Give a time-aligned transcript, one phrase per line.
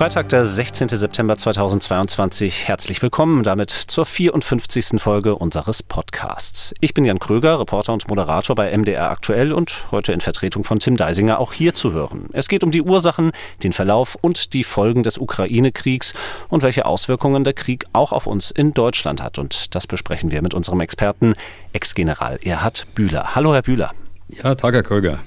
[0.00, 0.88] Freitag, der 16.
[0.88, 2.66] September 2022.
[2.66, 4.98] Herzlich willkommen damit zur 54.
[4.98, 6.74] Folge unseres Podcasts.
[6.80, 10.78] Ich bin Jan Kröger, Reporter und Moderator bei MDR Aktuell und heute in Vertretung von
[10.78, 12.30] Tim Deisinger auch hier zu hören.
[12.32, 16.14] Es geht um die Ursachen, den Verlauf und die Folgen des Ukraine-Kriegs
[16.48, 19.38] und welche Auswirkungen der Krieg auch auf uns in Deutschland hat.
[19.38, 21.34] Und das besprechen wir mit unserem Experten,
[21.74, 23.34] Ex-General Erhard Bühler.
[23.34, 23.92] Hallo, Herr Bühler.
[24.28, 25.18] Ja, Tag, Herr Kröger.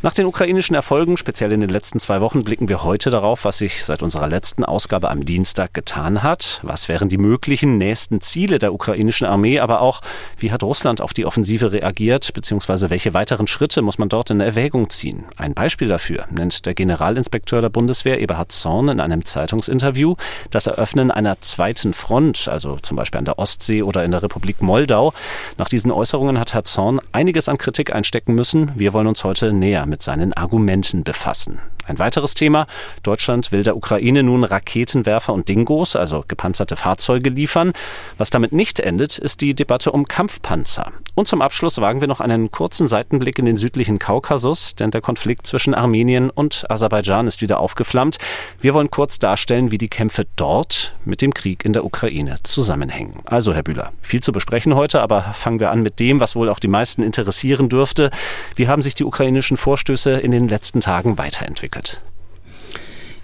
[0.00, 3.58] Nach den ukrainischen Erfolgen, speziell in den letzten zwei Wochen, blicken wir heute darauf, was
[3.58, 6.60] sich seit unserer letzten Ausgabe am Dienstag getan hat.
[6.62, 10.00] Was wären die möglichen nächsten Ziele der ukrainischen Armee, aber auch,
[10.38, 14.38] wie hat Russland auf die Offensive reagiert, beziehungsweise welche weiteren Schritte muss man dort in
[14.38, 15.24] Erwägung ziehen?
[15.36, 20.14] Ein Beispiel dafür nennt der Generalinspekteur der Bundeswehr Eberhard Zorn in einem Zeitungsinterview.
[20.52, 24.62] Das Eröffnen einer zweiten Front, also zum Beispiel an der Ostsee oder in der Republik
[24.62, 25.12] Moldau.
[25.56, 28.70] Nach diesen Äußerungen hat Herr Zorn einiges an Kritik einstecken müssen.
[28.76, 31.60] Wir wollen uns heute näher mit seinen Argumenten befassen.
[31.88, 32.66] Ein weiteres Thema.
[33.02, 37.72] Deutschland will der Ukraine nun Raketenwerfer und Dingos, also gepanzerte Fahrzeuge, liefern.
[38.18, 40.92] Was damit nicht endet, ist die Debatte um Kampfpanzer.
[41.14, 45.00] Und zum Abschluss wagen wir noch einen kurzen Seitenblick in den südlichen Kaukasus, denn der
[45.00, 48.18] Konflikt zwischen Armenien und Aserbaidschan ist wieder aufgeflammt.
[48.60, 53.22] Wir wollen kurz darstellen, wie die Kämpfe dort mit dem Krieg in der Ukraine zusammenhängen.
[53.24, 56.50] Also, Herr Bühler, viel zu besprechen heute, aber fangen wir an mit dem, was wohl
[56.50, 58.10] auch die meisten interessieren dürfte.
[58.56, 61.77] Wie haben sich die ukrainischen Vorstöße in den letzten Tagen weiterentwickelt?
[61.78, 62.00] Entwickelt.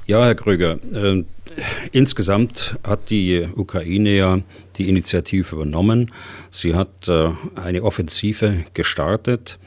[0.06, 1.24] Ja, Herr Kröger, äh,
[1.92, 4.40] insgesamt hat die Ukraine ja
[4.76, 6.10] die Initiative übernommen.
[6.50, 9.58] Sie hat äh, eine Offensive gestartet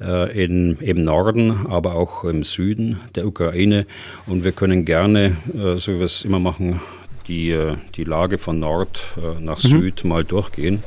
[0.00, 3.86] äh, in, im Norden, aber auch im Süden der Ukraine.
[4.26, 6.80] Und wir können gerne, äh, so wie wir es immer machen,
[7.28, 9.68] die, äh, die Lage von Nord äh, nach mhm.
[9.68, 10.82] Süd mal durchgehen.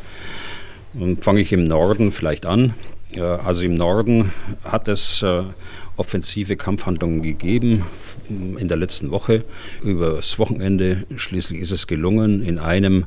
[0.95, 2.73] Und fange ich im Norden vielleicht an.
[3.17, 5.23] Also im Norden hat es
[5.97, 7.85] offensive Kampfhandlungen gegeben
[8.29, 9.43] in der letzten Woche.
[9.83, 13.05] Übers Wochenende schließlich ist es gelungen, in einem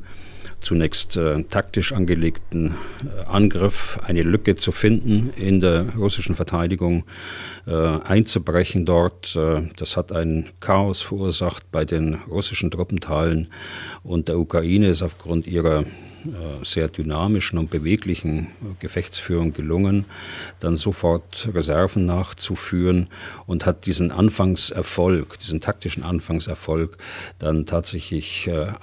[0.61, 7.05] zunächst äh, taktisch angelegten äh, Angriff eine Lücke zu finden in der russischen Verteidigung,
[7.65, 9.35] äh, einzubrechen dort.
[9.35, 13.47] Äh, das hat ein Chaos verursacht bei den russischen Truppenteilen
[14.03, 15.85] und der Ukraine ist aufgrund ihrer
[16.63, 18.47] sehr dynamischen und beweglichen
[18.79, 20.05] Gefechtsführung gelungen,
[20.59, 23.07] dann sofort Reserven nachzuführen
[23.45, 26.97] und hat diesen Anfangserfolg, diesen taktischen Anfangserfolg
[27.39, 28.73] dann tatsächlich äh, äh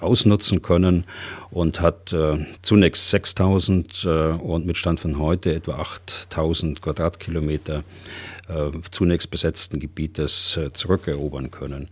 [0.00, 1.04] ausnutzen können
[1.50, 7.84] und hat äh, zunächst 6000 äh, und mit Stand von heute etwa 8000 Quadratkilometer
[8.54, 11.88] äh, zunächst besetzten Gebietes zurückerobern können.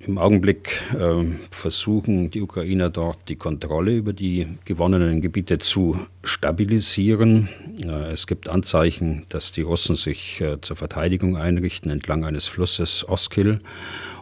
[0.00, 7.50] Im Augenblick äh, versuchen die Ukrainer dort die Kontrolle über die gewonnenen Gebiete zu stabilisieren.
[7.84, 13.06] Äh, es gibt Anzeichen, dass die Russen sich äh, zur Verteidigung einrichten entlang eines Flusses
[13.06, 13.60] Oskil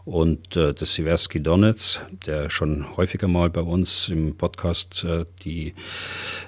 [0.04, 5.74] und äh, des Siversky Donetsk, der schon häufiger mal bei uns im Podcast äh, die,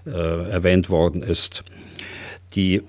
[0.05, 1.63] äh, erwähnt worden ist.
[2.57, 2.83] Die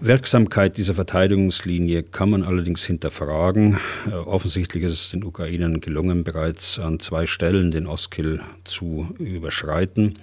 [0.00, 3.78] Wirksamkeit dieser Verteidigungslinie kann man allerdings hinterfragen.
[4.06, 10.18] Äh, offensichtlich ist es den Ukrainern gelungen, bereits an zwei Stellen den Oskil zu überschreiten.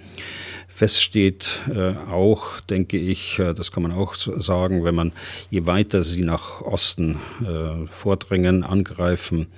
[0.78, 5.10] Fest steht äh, auch, denke ich, äh, das kann man auch sagen, wenn man
[5.50, 9.48] je weiter sie nach Osten äh, vordringen, angreifen,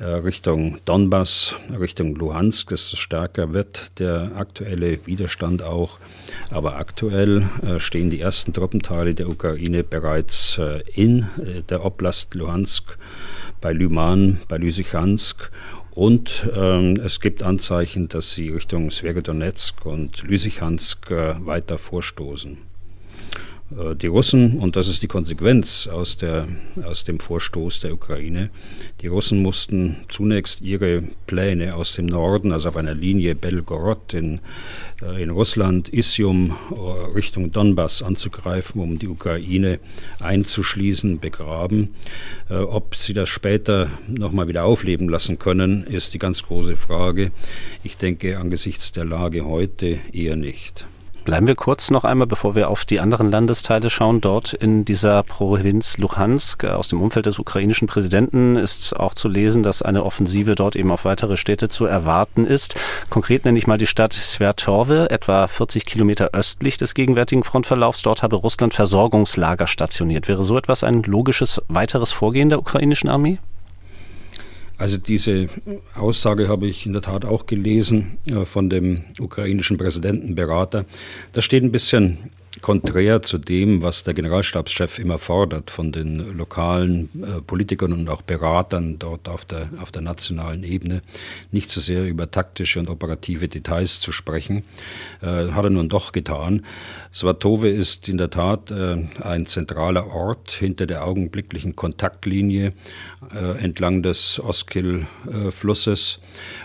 [0.00, 5.98] äh, Richtung Donbass, Richtung Luhansk, desto stärker wird der aktuelle Widerstand auch.
[6.50, 11.28] Aber aktuell äh, stehen die ersten Truppenteile der Ukraine bereits äh, in
[11.70, 12.98] der Oblast Luhansk,
[13.60, 15.52] bei Lyman, bei Lysychansk
[15.98, 22.67] und ähm, es gibt Anzeichen, dass sie Richtung Sverodonetsk und Lysychansk äh, weiter vorstoßen.
[23.76, 26.46] Äh, die Russen, und das ist die Konsequenz aus, der,
[26.84, 28.50] aus dem Vorstoß der Ukraine,
[29.00, 34.40] die Russen mussten zunächst ihre Pläne aus dem Norden, also auf einer Linie Belgorod in,
[35.02, 39.78] äh, in Russland, Isium äh, Richtung Donbass anzugreifen, um die Ukraine
[40.20, 41.94] einzuschließen, begraben.
[42.48, 47.30] Ob sie das später nochmal wieder aufleben lassen können, ist die ganz große Frage.
[47.82, 50.86] Ich denke angesichts der Lage heute eher nicht.
[51.28, 54.22] Bleiben wir kurz noch einmal, bevor wir auf die anderen Landesteile schauen.
[54.22, 59.28] Dort in dieser Provinz Luhansk äh, aus dem Umfeld des ukrainischen Präsidenten ist auch zu
[59.28, 62.76] lesen, dass eine Offensive dort eben auf weitere Städte zu erwarten ist.
[63.10, 68.00] Konkret nenne ich mal die Stadt Svertorve, etwa 40 Kilometer östlich des gegenwärtigen Frontverlaufs.
[68.00, 70.28] Dort habe Russland Versorgungslager stationiert.
[70.28, 73.38] Wäre so etwas ein logisches weiteres Vorgehen der ukrainischen Armee?
[74.78, 75.48] Also diese
[75.96, 80.84] Aussage habe ich in der Tat auch gelesen äh, von dem ukrainischen Präsidentenberater.
[81.32, 82.18] Da steht ein bisschen
[82.60, 88.22] konträr zu dem, was der Generalstabschef immer fordert von den lokalen äh, Politikern und auch
[88.22, 91.02] Beratern dort auf der, auf der nationalen Ebene,
[91.50, 94.64] nicht so sehr über taktische und operative Details zu sprechen,
[95.22, 96.64] äh, hat er nun doch getan.
[97.12, 102.72] Svatove ist in der Tat äh, ein zentraler Ort hinter der augenblicklichen Kontaktlinie
[103.34, 106.20] äh, entlang des Oskil-Flusses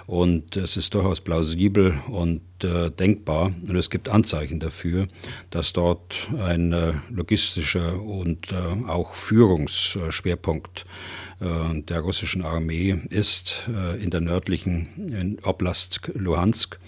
[0.08, 5.08] und es ist durchaus plausibel und äh, denkbar und es gibt Anzeichen dafür,
[5.50, 10.86] dass dort ein äh, logistischer und äh, auch Führungsschwerpunkt
[11.40, 16.80] äh, der russischen Armee ist äh, in der nördlichen Oblast Luhansk.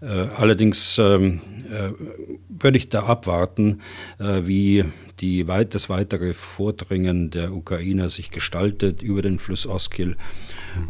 [0.00, 1.90] Äh, allerdings ähm, äh,
[2.48, 3.80] würde ich da abwarten,
[4.18, 4.84] wie
[5.22, 10.16] die weit, das weitere Vordringen der Ukrainer sich gestaltet über den Fluss Oskil,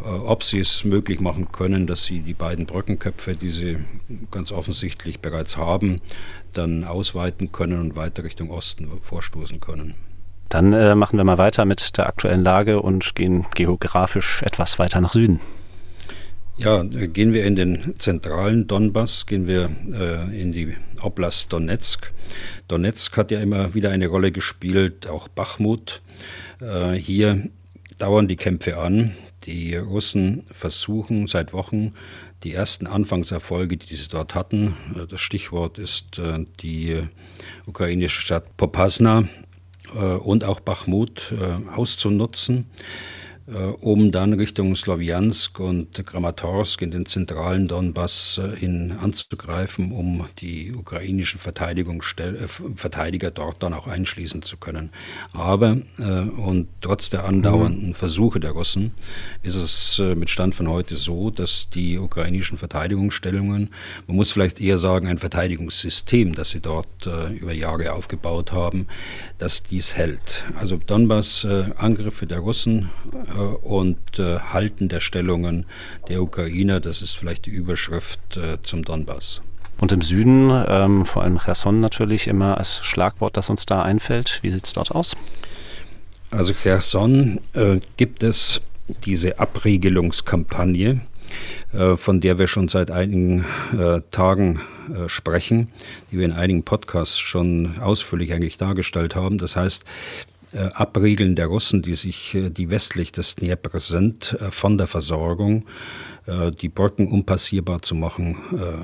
[0.03, 3.77] ob sie es möglich machen können, dass sie die beiden Brückenköpfe, die sie
[4.31, 6.01] ganz offensichtlich bereits haben,
[6.51, 9.93] dann ausweiten können und weiter Richtung Osten vorstoßen können.
[10.49, 14.99] Dann äh, machen wir mal weiter mit der aktuellen Lage und gehen geografisch etwas weiter
[15.01, 15.39] nach Süden.
[16.55, 22.11] Ja, gehen wir in den zentralen Donbass, gehen wir äh, in die Oblast Donetsk.
[22.67, 26.03] Donetsk hat ja immer wieder eine Rolle gespielt, auch Bachmut.
[26.61, 27.49] Äh, hier
[27.97, 29.15] dauern die Kämpfe an.
[29.45, 31.93] Die Russen versuchen seit Wochen
[32.43, 37.01] die ersten Anfangserfolge, die sie dort hatten, äh, das Stichwort ist äh, die
[37.65, 39.27] ukrainische Stadt Popasna
[39.95, 42.65] äh, und auch Bachmut äh, auszunutzen.
[43.45, 50.25] Äh, um dann Richtung Slowiansk und Kramatorsk in den zentralen Donbass äh, hin anzugreifen, um
[50.39, 54.91] die ukrainischen äh, Verteidiger dort dann auch einschließen zu können.
[55.33, 55.77] Aber
[56.37, 57.93] und trotz der andauernden mhm.
[57.93, 58.91] Versuche der Russen
[59.41, 63.69] ist es mit Stand von heute so, dass die ukrainischen Verteidigungsstellungen,
[64.07, 66.87] man muss vielleicht eher sagen, ein Verteidigungssystem, das sie dort
[67.33, 68.87] über Jahre aufgebaut haben,
[69.37, 70.43] dass dies hält.
[70.55, 72.89] Also Donbass-Angriffe der Russen
[73.32, 75.65] äh, und äh, Halten der Stellungen
[76.07, 76.79] der Ukrainer.
[76.79, 79.41] Das ist vielleicht die Überschrift äh, zum Donbass.
[79.79, 84.39] Und im Süden, ähm, vor allem Cherson natürlich immer als Schlagwort, das uns da einfällt.
[84.41, 85.15] Wie sieht es dort aus?
[86.31, 88.61] Also Cherson äh, gibt es
[89.05, 91.01] diese Abriegelungskampagne,
[91.73, 93.45] äh, von der wir schon seit einigen
[93.77, 94.61] äh, Tagen
[94.93, 95.69] äh, sprechen,
[96.11, 99.37] die wir in einigen Podcasts schon ausführlich eigentlich dargestellt haben.
[99.37, 100.32] Das heißt, äh,
[100.73, 105.65] Abriegeln der Russen, die sich, äh, die westlich des Dnieper sind, äh, von der Versorgung,
[106.61, 108.37] die Brücken unpassierbar zu machen,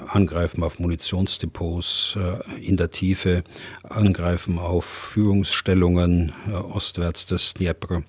[0.07, 2.17] angreifen auf Munitionsdepots
[2.61, 3.45] in der Tiefe,
[3.83, 6.33] angreifen auf Führungsstellungen
[6.73, 8.03] ostwärts des Dnieper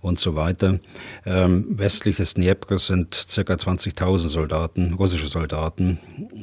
[0.00, 0.80] und so weiter.
[1.26, 3.40] Ähm, westlich des Dnieper sind ca.
[3.54, 5.98] 20.000 Soldaten, russische Soldaten,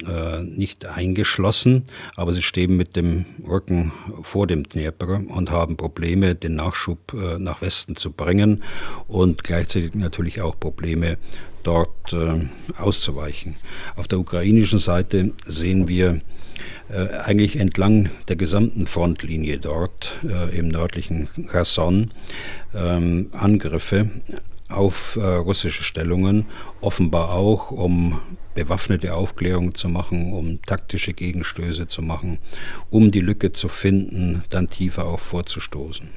[0.06, 1.84] äh, nicht eingeschlossen,
[2.16, 7.38] aber sie stehen mit dem Rücken vor dem Dnieper und haben Probleme, den Nachschub äh,
[7.38, 8.62] nach Westen zu bringen
[9.06, 11.18] und gleichzeitig natürlich auch Probleme,
[11.64, 13.56] dort äh, auszuweichen.
[13.96, 16.20] Auf der ukrainischen Seite sehen wir
[16.90, 22.10] äh, eigentlich entlang der gesamten Frontlinie dort äh, im nördlichen Cherson
[22.74, 24.10] ähm, Angriffe
[24.68, 26.46] auf äh, russische Stellungen,
[26.80, 28.20] offenbar auch, um
[28.54, 32.38] bewaffnete Aufklärung zu machen, um taktische Gegenstöße zu machen,
[32.90, 36.10] um die Lücke zu finden, dann tiefer auch vorzustoßen.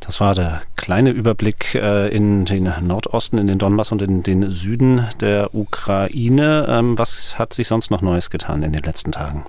[0.00, 4.50] Das war der kleine Überblick äh, in den Nordosten, in den Donbass und in den
[4.50, 6.66] Süden der Ukraine.
[6.68, 9.44] Ähm, was hat sich sonst noch Neues getan in den letzten Tagen?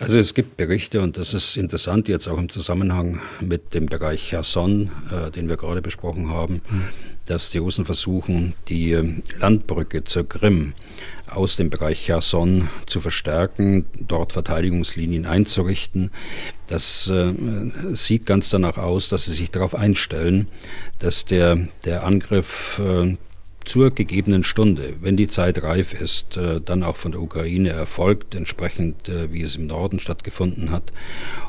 [0.00, 4.30] Also es gibt Berichte und das ist interessant jetzt auch im Zusammenhang mit dem Bereich
[4.30, 6.84] Cherson, äh, den wir gerade besprochen haben, mhm.
[7.26, 8.98] dass die Russen versuchen, die
[9.38, 10.72] Landbrücke zur Krim
[11.26, 16.10] aus dem Bereich Cherson zu verstärken, dort Verteidigungslinien einzurichten.
[16.66, 17.32] Das äh,
[17.92, 20.48] sieht ganz danach aus, dass sie sich darauf einstellen,
[20.98, 23.16] dass der, der Angriff äh,
[23.70, 28.34] zur gegebenen Stunde, wenn die Zeit reif ist, äh, dann auch von der Ukraine erfolgt,
[28.34, 30.90] entsprechend äh, wie es im Norden stattgefunden hat.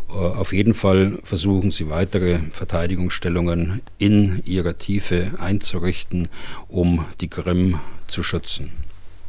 [0.07, 6.29] Äh, auf jeden Fall versuchen sie weitere Verteidigungsstellungen in ihrer Tiefe einzurichten,
[6.67, 8.71] um die Krim zu schützen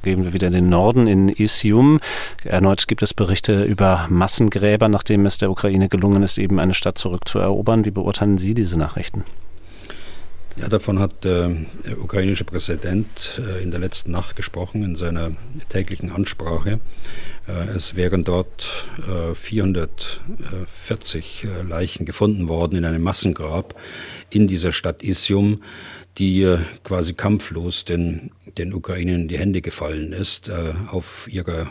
[0.02, 2.00] gehen wir wieder in den Norden, in Isium.
[2.42, 6.98] Erneut gibt es Berichte über Massengräber, nachdem es der Ukraine gelungen ist, eben eine Stadt
[6.98, 7.84] zurückzuerobern.
[7.84, 9.22] Wie beurteilen Sie diese Nachrichten?
[10.56, 11.48] Ja, davon hat äh,
[11.86, 15.30] der ukrainische Präsident äh, in der letzten Nacht gesprochen, in seiner
[15.70, 16.78] täglichen Ansprache.
[17.48, 18.86] Äh, es wären dort
[19.34, 23.74] 440 äh, äh, Leichen gefunden worden in einem Massengrab
[24.30, 25.62] in dieser Stadt Isium,
[26.18, 30.50] die quasi kampflos den, den Ukrainern in die Hände gefallen ist
[30.90, 31.68] auf ihrer,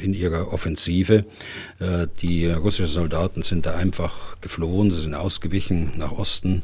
[0.00, 1.24] in ihrer Offensive.
[2.22, 6.62] Die russischen Soldaten sind da einfach geflohen, sie sind ausgewichen nach Osten.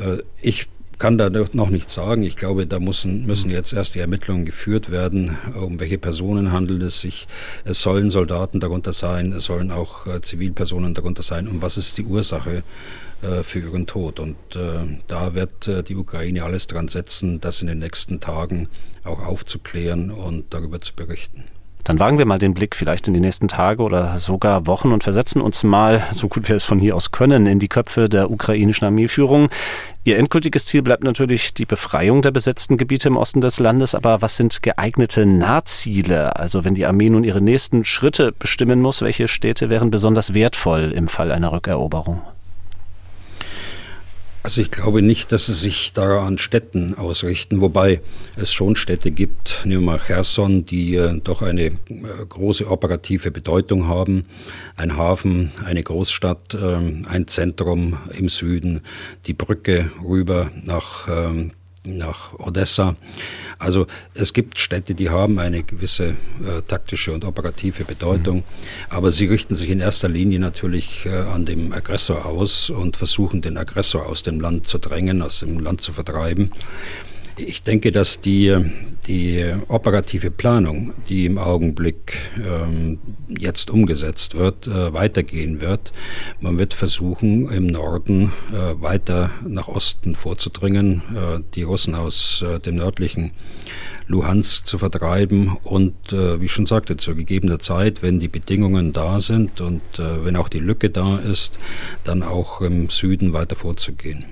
[0.00, 0.68] Äh, ich
[1.00, 2.22] kann da noch nichts sagen.
[2.22, 6.82] Ich glaube, da müssen, müssen jetzt erst die Ermittlungen geführt werden, um welche Personen handelt
[6.82, 7.26] es sich.
[7.64, 11.48] Es sollen Soldaten darunter sein, es sollen auch äh, Zivilpersonen darunter sein.
[11.48, 12.62] Und was ist die Ursache
[13.22, 14.20] äh, für ihren Tod?
[14.20, 18.68] Und äh, da wird äh, die Ukraine alles dran setzen, das in den nächsten Tagen
[19.02, 21.44] auch aufzuklären und darüber zu berichten.
[21.84, 25.02] Dann wagen wir mal den Blick vielleicht in die nächsten Tage oder sogar Wochen und
[25.02, 28.30] versetzen uns mal, so gut wir es von hier aus können, in die Köpfe der
[28.30, 29.48] ukrainischen Armeeführung.
[30.04, 34.22] Ihr endgültiges Ziel bleibt natürlich die Befreiung der besetzten Gebiete im Osten des Landes, aber
[34.22, 36.36] was sind geeignete Nahziele?
[36.36, 40.92] Also wenn die Armee nun ihre nächsten Schritte bestimmen muss, welche Städte wären besonders wertvoll
[40.92, 42.20] im Fall einer Rückeroberung?
[44.42, 48.00] Also ich glaube nicht, dass sie sich da an Städten ausrichten, wobei
[48.36, 51.72] es schon Städte gibt, nehmen wir mal Cherson, die äh, doch eine äh,
[52.26, 54.24] große operative Bedeutung haben.
[54.76, 58.80] Ein Hafen, eine Großstadt, äh, ein Zentrum im Süden,
[59.26, 61.52] die Brücke rüber nach ähm,
[61.84, 62.96] nach Odessa.
[63.58, 66.10] Also es gibt Städte, die haben eine gewisse
[66.44, 68.42] äh, taktische und operative Bedeutung, mhm.
[68.90, 73.40] aber sie richten sich in erster Linie natürlich äh, an dem Aggressor aus und versuchen
[73.42, 76.50] den Aggressor aus dem Land zu drängen, aus dem Land zu vertreiben.
[77.36, 78.54] Ich denke, dass die,
[79.10, 85.90] die operative Planung, die im Augenblick ähm, jetzt umgesetzt wird, äh, weitergehen wird.
[86.40, 92.60] Man wird versuchen, im Norden äh, weiter nach Osten vorzudringen, äh, die Russen aus äh,
[92.60, 93.32] dem nördlichen
[94.06, 98.92] Luhansk zu vertreiben und, äh, wie ich schon sagte, zu gegebener Zeit, wenn die Bedingungen
[98.92, 101.58] da sind und äh, wenn auch die Lücke da ist,
[102.04, 104.24] dann auch im Süden weiter vorzugehen.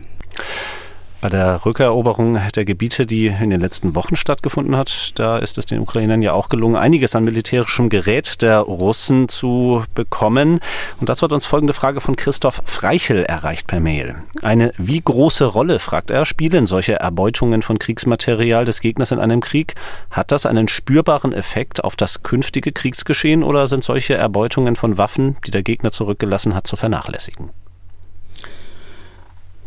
[1.21, 5.67] Bei der Rückeroberung der Gebiete, die in den letzten Wochen stattgefunden hat, da ist es
[5.67, 10.61] den Ukrainern ja auch gelungen, einiges an militärischem Gerät der Russen zu bekommen.
[11.01, 14.15] Und dazu hat uns folgende Frage von Christoph Freichel erreicht per Mail.
[14.43, 19.41] Eine wie große Rolle, fragt er, spielen solche Erbeutungen von Kriegsmaterial des Gegners in einem
[19.41, 19.75] Krieg?
[20.13, 25.37] Hat das einen spürbaren Effekt auf das künftige Kriegsgeschehen oder sind solche Erbeutungen von Waffen,
[25.45, 27.51] die der Gegner zurückgelassen hat, zu vernachlässigen?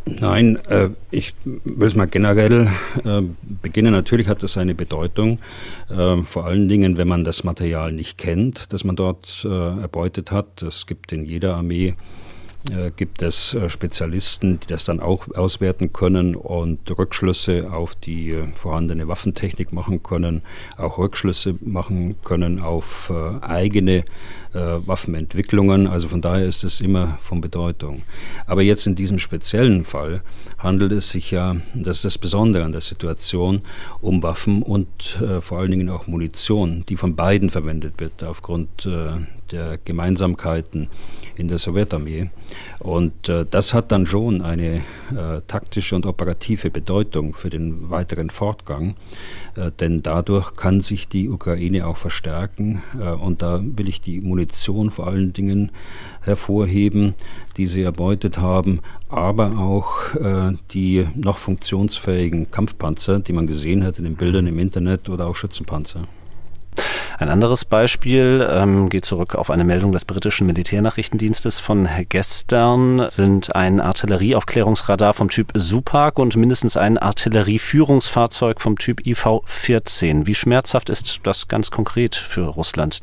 [0.05, 2.69] Nein, äh, ich will es mal generell
[3.05, 3.21] äh,
[3.61, 3.91] beginnen.
[3.93, 5.39] Natürlich hat das eine Bedeutung,
[5.89, 10.31] äh, vor allen Dingen, wenn man das Material nicht kennt, das man dort äh, erbeutet
[10.31, 10.63] hat.
[10.63, 11.95] Es gibt in jeder Armee
[12.95, 18.47] gibt es äh, Spezialisten, die das dann auch auswerten können und Rückschlüsse auf die äh,
[18.53, 20.43] vorhandene Waffentechnik machen können,
[20.77, 24.03] auch Rückschlüsse machen können auf eigene
[24.53, 25.87] Waffenentwicklungen.
[25.87, 28.01] Also von daher ist es immer von Bedeutung.
[28.45, 30.21] Aber jetzt in diesem speziellen Fall
[30.57, 33.61] handelt es sich ja, das ist das Besondere an der Situation,
[34.01, 39.79] um Waffen und vor allen Dingen auch Munition, die von beiden verwendet wird aufgrund der
[39.85, 40.89] Gemeinsamkeiten
[41.35, 42.29] in der Sowjetarmee.
[42.79, 48.29] Und äh, das hat dann schon eine äh, taktische und operative Bedeutung für den weiteren
[48.29, 48.95] Fortgang,
[49.55, 52.83] äh, denn dadurch kann sich die Ukraine auch verstärken.
[52.99, 55.71] Äh, und da will ich die Munition vor allen Dingen
[56.21, 57.15] hervorheben,
[57.57, 63.97] die sie erbeutet haben, aber auch äh, die noch funktionsfähigen Kampfpanzer, die man gesehen hat
[63.97, 66.01] in den Bildern im Internet oder auch Schützenpanzer.
[67.21, 73.55] Ein anderes Beispiel ähm, geht zurück auf eine Meldung des britischen Militärnachrichtendienstes von gestern, sind
[73.55, 80.25] ein Artillerieaufklärungsradar vom Typ Supak und mindestens ein Artillerieführungsfahrzeug vom Typ IV-14.
[80.25, 83.01] Wie schmerzhaft ist das ganz konkret für Russland?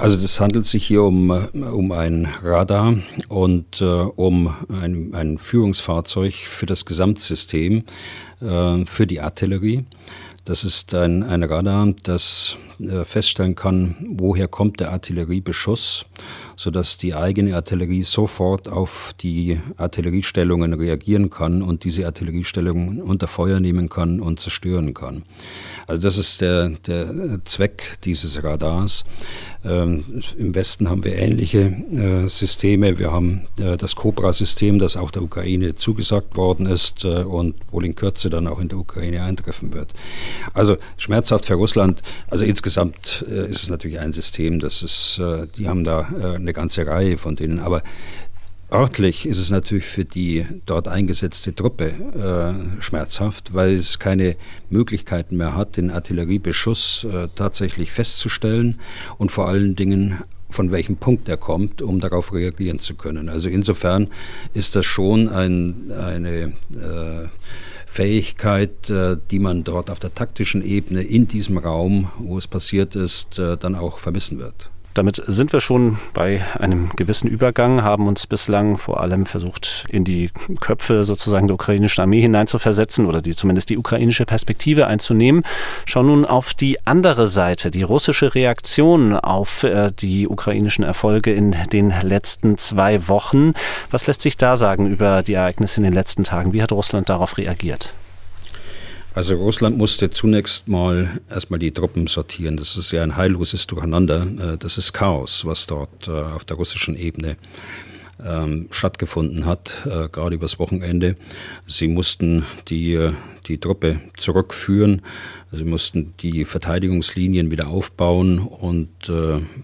[0.00, 2.94] Also das handelt sich hier um, um ein Radar
[3.28, 7.84] und äh, um ein, ein Führungsfahrzeug für das Gesamtsystem,
[8.40, 9.84] äh, für die Artillerie.
[10.50, 16.06] Das ist ein, ein Radar, das äh, feststellen kann, woher kommt der Artilleriebeschuss,
[16.60, 23.60] sodass die eigene Artillerie sofort auf die Artilleriestellungen reagieren kann und diese Artilleriestellungen unter Feuer
[23.60, 25.22] nehmen kann und zerstören kann.
[25.86, 29.04] Also das ist der, der Zweck dieses Radars.
[29.64, 32.98] Ähm, Im Westen haben wir ähnliche äh, Systeme.
[32.98, 37.86] Wir haben äh, das Cobra-System, das auch der Ukraine zugesagt worden ist äh, und wohl
[37.86, 39.94] in Kürze dann auch in der Ukraine eintreffen wird.
[40.52, 42.02] Also schmerzhaft für Russland.
[42.28, 46.49] Also insgesamt äh, ist es natürlich ein System, das ist, äh, die haben da äh,
[46.50, 47.60] eine ganze Reihe von denen.
[47.60, 47.82] Aber
[48.72, 54.36] Örtlich ist es natürlich für die dort eingesetzte Truppe äh, schmerzhaft, weil es keine
[54.68, 58.78] Möglichkeiten mehr hat, den Artilleriebeschuss äh, tatsächlich festzustellen
[59.18, 63.28] und vor allen Dingen von welchem Punkt er kommt, um darauf reagieren zu können.
[63.28, 64.06] Also insofern
[64.54, 67.28] ist das schon ein, eine äh,
[67.86, 72.94] Fähigkeit, äh, die man dort auf der taktischen Ebene in diesem Raum, wo es passiert
[72.94, 74.70] ist, äh, dann auch vermissen wird.
[74.94, 80.04] Damit sind wir schon bei einem gewissen Übergang, haben uns bislang vor allem versucht, in
[80.04, 80.30] die
[80.60, 85.44] Köpfe sozusagen der ukrainischen Armee hineinzuversetzen oder die zumindest die ukrainische Perspektive einzunehmen.
[85.86, 91.56] Schauen nun auf die andere Seite, die russische Reaktion auf äh, die ukrainischen Erfolge in
[91.72, 93.54] den letzten zwei Wochen.
[93.90, 96.52] Was lässt sich da sagen über die Ereignisse in den letzten Tagen?
[96.52, 97.94] Wie hat Russland darauf reagiert?
[99.12, 102.56] Also Russland musste zunächst mal erstmal die Truppen sortieren.
[102.56, 104.22] Das ist ja ein heilloses Durcheinander.
[104.22, 107.36] Äh, das ist Chaos, was dort äh, auf der russischen Ebene
[108.24, 111.16] ähm, stattgefunden hat, äh, gerade übers Wochenende.
[111.66, 113.10] Sie mussten die,
[113.48, 115.02] die Truppe zurückführen.
[115.50, 119.10] Sie mussten die Verteidigungslinien wieder aufbauen und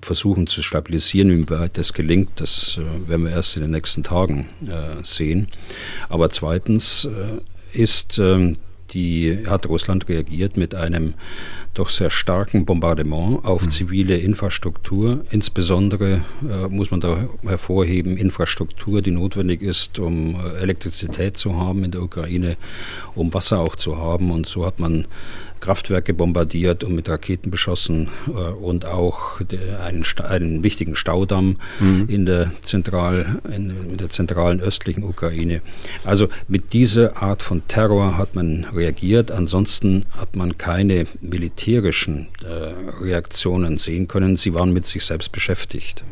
[0.03, 1.33] versuchen zu stabilisieren.
[1.33, 4.49] Wie weit das gelingt, das werden wir erst in den nächsten Tagen
[5.05, 5.47] sehen.
[6.09, 7.09] Aber zweitens
[7.73, 8.55] ist ähm,
[8.91, 11.15] die hat Russland reagiert mit einem
[11.75, 13.71] doch sehr starken Bombardement auf mhm.
[13.71, 15.25] zivile Infrastruktur.
[15.31, 21.85] Insbesondere äh, muss man da hervorheben, Infrastruktur, die notwendig ist, um äh, Elektrizität zu haben
[21.85, 22.57] in der Ukraine,
[23.15, 24.31] um Wasser auch zu haben.
[24.31, 25.07] Und so hat man
[25.61, 29.41] Kraftwerke bombardiert und mit Raketen beschossen äh, und auch
[29.85, 32.07] einen, einen, wichtigen Staudamm mhm.
[32.09, 35.63] in, der Zentral, in, in, der zentralen östlichen Ukraine.
[36.05, 39.31] Also mit dieser Art von Terror hat man reagiert.
[39.31, 44.37] Ansonsten hat man keine militärischen äh, Reaktionen sehen können.
[44.37, 46.05] Sie waren mit sich selbst beschäftigt.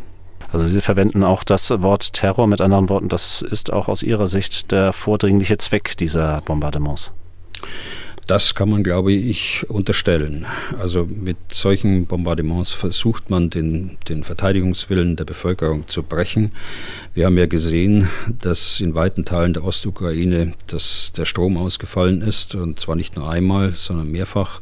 [0.53, 2.47] Also Sie verwenden auch das Wort Terror.
[2.47, 7.11] Mit anderen Worten, das ist auch aus Ihrer Sicht der vordringliche Zweck dieser Bombardements.
[8.27, 10.47] Das kann man, glaube ich, unterstellen.
[10.79, 16.53] Also mit solchen Bombardements versucht man, den, den Verteidigungswillen der Bevölkerung zu brechen.
[17.13, 18.09] Wir haben ja gesehen,
[18.41, 23.29] dass in weiten Teilen der Ostukraine dass der Strom ausgefallen ist, und zwar nicht nur
[23.29, 24.61] einmal, sondern mehrfach.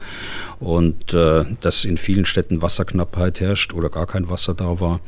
[0.59, 5.01] Und äh, dass in vielen Städten Wasserknappheit herrscht oder gar kein Wasser da war.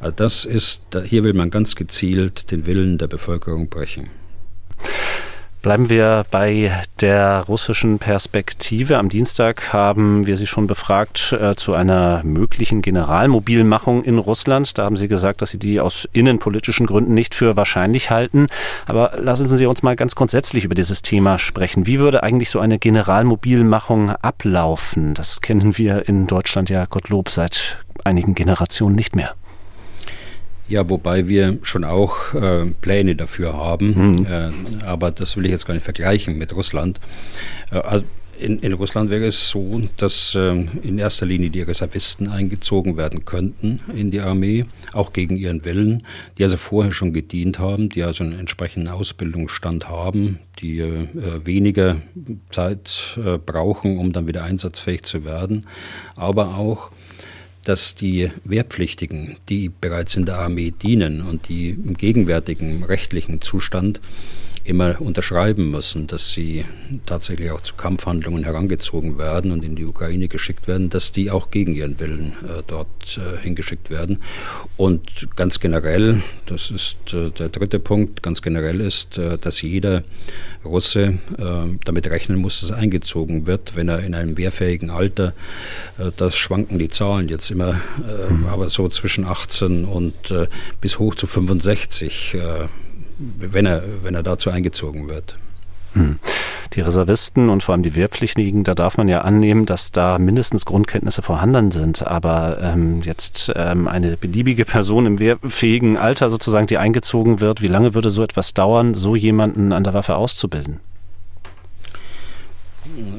[0.00, 4.10] Also das ist, hier will man ganz gezielt den Willen der Bevölkerung brechen.
[5.62, 8.98] Bleiben wir bei der russischen Perspektive.
[8.98, 14.76] Am Dienstag haben wir Sie schon befragt äh, zu einer möglichen Generalmobilmachung in Russland.
[14.76, 18.48] Da haben Sie gesagt, dass Sie die aus innenpolitischen Gründen nicht für wahrscheinlich halten.
[18.86, 21.86] Aber lassen Sie uns mal ganz grundsätzlich über dieses Thema sprechen.
[21.86, 25.14] Wie würde eigentlich so eine Generalmobilmachung ablaufen?
[25.14, 29.36] Das kennen wir in Deutschland ja Gottlob seit einigen Generationen nicht mehr.
[30.72, 34.26] Ja, wobei wir schon auch äh, Pläne dafür haben, mhm.
[34.26, 34.50] äh,
[34.86, 36.98] aber das will ich jetzt gar nicht vergleichen mit Russland.
[37.70, 38.06] Äh, also
[38.40, 43.26] in, in, Russland wäre es so, dass äh, in erster Linie die Reservisten eingezogen werden
[43.26, 46.06] könnten in die Armee, auch gegen ihren Willen,
[46.38, 51.06] die also vorher schon gedient haben, die also einen entsprechenden Ausbildungsstand haben, die äh,
[51.44, 51.98] weniger
[52.50, 55.66] Zeit äh, brauchen, um dann wieder einsatzfähig zu werden,
[56.16, 56.90] aber auch
[57.64, 64.00] dass die Wehrpflichtigen, die bereits in der Armee dienen und die im gegenwärtigen rechtlichen Zustand
[64.64, 66.64] immer unterschreiben müssen, dass sie
[67.06, 71.50] tatsächlich auch zu Kampfhandlungen herangezogen werden und in die Ukraine geschickt werden, dass die auch
[71.50, 74.18] gegen ihren Willen äh, dort äh, hingeschickt werden.
[74.76, 80.04] Und ganz generell, das ist äh, der dritte Punkt, ganz generell ist, äh, dass jeder
[80.64, 85.34] Russe äh, damit rechnen muss, dass er eingezogen wird, wenn er in einem wehrfähigen Alter,
[85.98, 87.80] äh, das schwanken die Zahlen jetzt immer,
[88.28, 88.46] mhm.
[88.46, 90.12] aber so zwischen 18 und
[90.80, 92.36] bis hoch zu 65
[93.38, 95.36] wenn er, wenn er dazu eingezogen wird.
[95.94, 96.18] Hm.
[96.72, 100.64] Die Reservisten und vor allem die Wehrpflichtigen, da darf man ja annehmen, dass da mindestens
[100.64, 102.06] Grundkenntnisse vorhanden sind.
[102.06, 107.66] Aber ähm, jetzt ähm, eine beliebige Person im wehrfähigen Alter sozusagen, die eingezogen wird, wie
[107.66, 110.80] lange würde so etwas dauern, so jemanden an der Waffe auszubilden?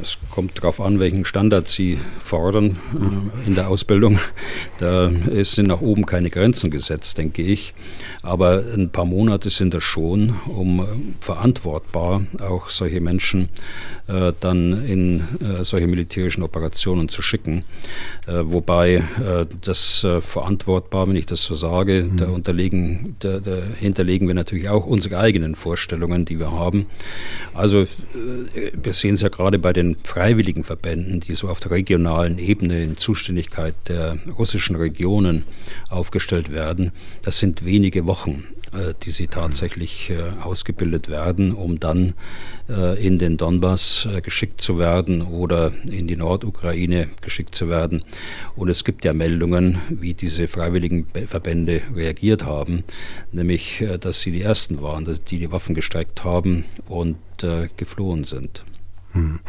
[0.02, 4.20] Es kommt darauf an, welchen Standard Sie fordern äh, in der Ausbildung.
[4.80, 7.74] Da sind nach oben keine Grenzen gesetzt, denke ich.
[8.22, 10.84] Aber ein paar Monate sind das schon, um äh,
[11.20, 13.50] verantwortbar auch solche Menschen
[14.08, 17.64] äh, dann in äh, solche militärischen Operationen zu schicken.
[18.28, 22.18] Äh, wobei äh, das verantwortbar, wenn ich das so sage, mhm.
[22.18, 26.88] da, unterlegen, da, da hinterlegen wir natürlich auch unsere eigenen Vorstellungen, die wir haben.
[27.54, 32.38] Also wir sehen es ja gerade bei den freiwilligen Verbänden, die so auf der regionalen
[32.38, 35.43] Ebene in Zuständigkeit der russischen Regionen
[35.89, 36.91] aufgestellt werden,
[37.23, 38.43] das sind wenige Wochen.
[38.73, 42.13] äh, die sie tatsächlich äh, ausgebildet werden, um dann
[42.67, 48.04] äh, in den Donbass geschickt zu werden oder in die Nordukraine geschickt zu werden.
[48.56, 52.84] Und es gibt ja Meldungen, wie diese freiwilligen Verbände reagiert haben,
[53.32, 57.17] nämlich, dass sie die ersten waren, die die Waffen gestreckt haben und
[57.78, 58.63] geflohen sind.
[59.13, 59.39] Hm.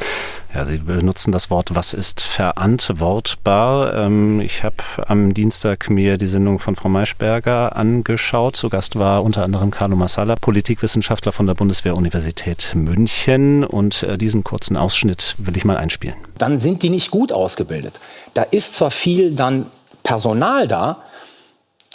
[0.54, 3.92] Ja, Sie benutzen das Wort, was ist verantwortbar.
[3.94, 4.76] Ähm, ich habe
[5.08, 8.54] am Dienstag mir die Sendung von Frau Maischberger angeschaut.
[8.54, 13.64] Zu Gast war unter anderem Carlo Massala, Politikwissenschaftler von der Bundeswehr-Universität München.
[13.64, 16.14] Und äh, diesen kurzen Ausschnitt will ich mal einspielen.
[16.38, 17.98] Dann sind die nicht gut ausgebildet.
[18.34, 19.66] Da ist zwar viel dann
[20.04, 21.02] Personal da,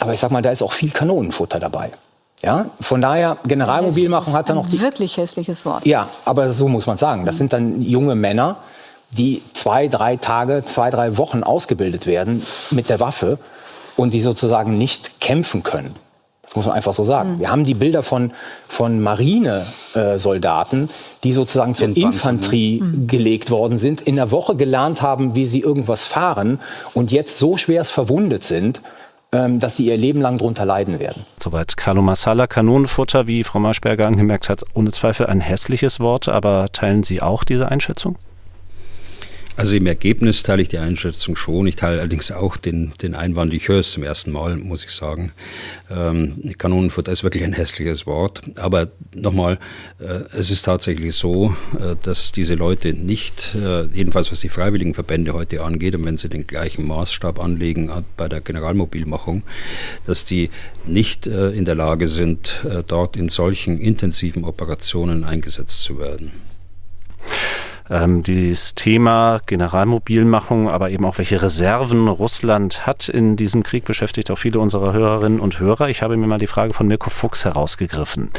[0.00, 1.92] aber ich sag mal, da ist auch viel Kanonenfutter dabei.
[2.42, 4.66] Ja, von daher, Generalmobilmachung hat da noch.
[4.66, 5.84] Ein wirklich hässliches Wort.
[5.84, 7.26] Ja, aber so muss man sagen.
[7.26, 8.56] Das sind dann junge Männer,
[9.10, 13.38] die zwei, drei Tage, zwei, drei Wochen ausgebildet werden mit der Waffe
[13.96, 15.94] und die sozusagen nicht kämpfen können.
[16.42, 17.34] Das muss man einfach so sagen.
[17.34, 17.38] Mhm.
[17.40, 18.32] Wir haben die Bilder von,
[18.66, 20.88] von Marinesoldaten,
[21.22, 23.06] die sozusagen zur Infanterie mhm.
[23.06, 26.58] gelegt worden sind, in der Woche gelernt haben, wie sie irgendwas fahren
[26.92, 28.80] und jetzt so schwerst verwundet sind,
[29.30, 31.24] dass sie ihr Leben lang darunter leiden werden.
[31.38, 36.66] Soweit Carlo Massala, Kanonenfutter, wie Frau Maschberger angemerkt hat, ohne Zweifel ein hässliches Wort, aber
[36.72, 38.16] teilen Sie auch diese Einschätzung?
[39.56, 41.66] Also im Ergebnis teile ich die Einschätzung schon.
[41.66, 44.92] Ich teile allerdings auch den, den Einwand, ich höre es zum ersten Mal, muss ich
[44.92, 45.32] sagen.
[45.90, 48.40] Ähm, Kanonenfutter ist wirklich ein hässliches Wort.
[48.56, 49.58] Aber nochmal,
[49.98, 54.94] äh, es ist tatsächlich so, äh, dass diese Leute nicht, äh, jedenfalls was die freiwilligen
[54.94, 59.42] Verbände heute angeht, und wenn sie den gleichen Maßstab anlegen bei der Generalmobilmachung,
[60.06, 60.50] dass die
[60.86, 66.49] nicht äh, in der Lage sind, äh, dort in solchen intensiven Operationen eingesetzt zu werden.
[67.90, 74.30] Ähm, dieses Thema Generalmobilmachung, aber eben auch welche Reserven Russland hat in diesem Krieg, beschäftigt
[74.30, 75.88] auch viele unserer Hörerinnen und Hörer.
[75.88, 78.30] Ich habe mir mal die Frage von Mirko Fuchs herausgegriffen.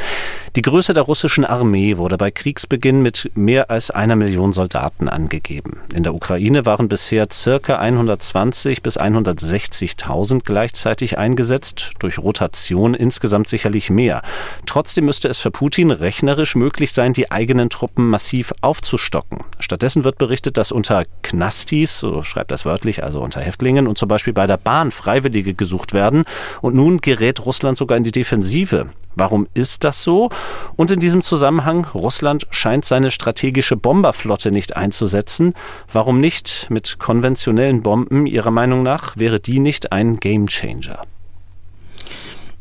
[0.56, 5.80] Die Größe der russischen Armee wurde bei Kriegsbeginn mit mehr als einer Million Soldaten angegeben.
[5.94, 13.90] In der Ukraine waren bisher circa 120 bis 160.000 gleichzeitig eingesetzt, durch Rotation insgesamt sicherlich
[13.90, 14.22] mehr.
[14.64, 19.41] Trotzdem müsste es für Putin rechnerisch möglich sein, die eigenen Truppen massiv aufzustocken.
[19.58, 24.08] Stattdessen wird berichtet, dass unter Knastis, so schreibt das wörtlich, also unter Häftlingen und zum
[24.08, 26.24] Beispiel bei der Bahn Freiwillige gesucht werden.
[26.60, 28.90] Und nun gerät Russland sogar in die Defensive.
[29.14, 30.30] Warum ist das so?
[30.76, 35.54] Und in diesem Zusammenhang, Russland scheint seine strategische Bomberflotte nicht einzusetzen.
[35.92, 38.26] Warum nicht mit konventionellen Bomben?
[38.26, 41.02] Ihrer Meinung nach wäre die nicht ein Gamechanger?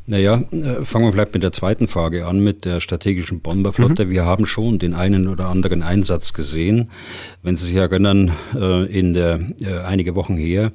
[0.08, 4.06] Naja, äh, fangen wir vielleicht mit der zweiten Frage an, mit der strategischen Bomberflotte.
[4.06, 4.10] Mhm.
[4.10, 6.90] Wir haben schon den einen oder anderen Einsatz gesehen,
[7.44, 10.72] wenn Sie sich erinnern, äh, in der äh, einige Wochen her,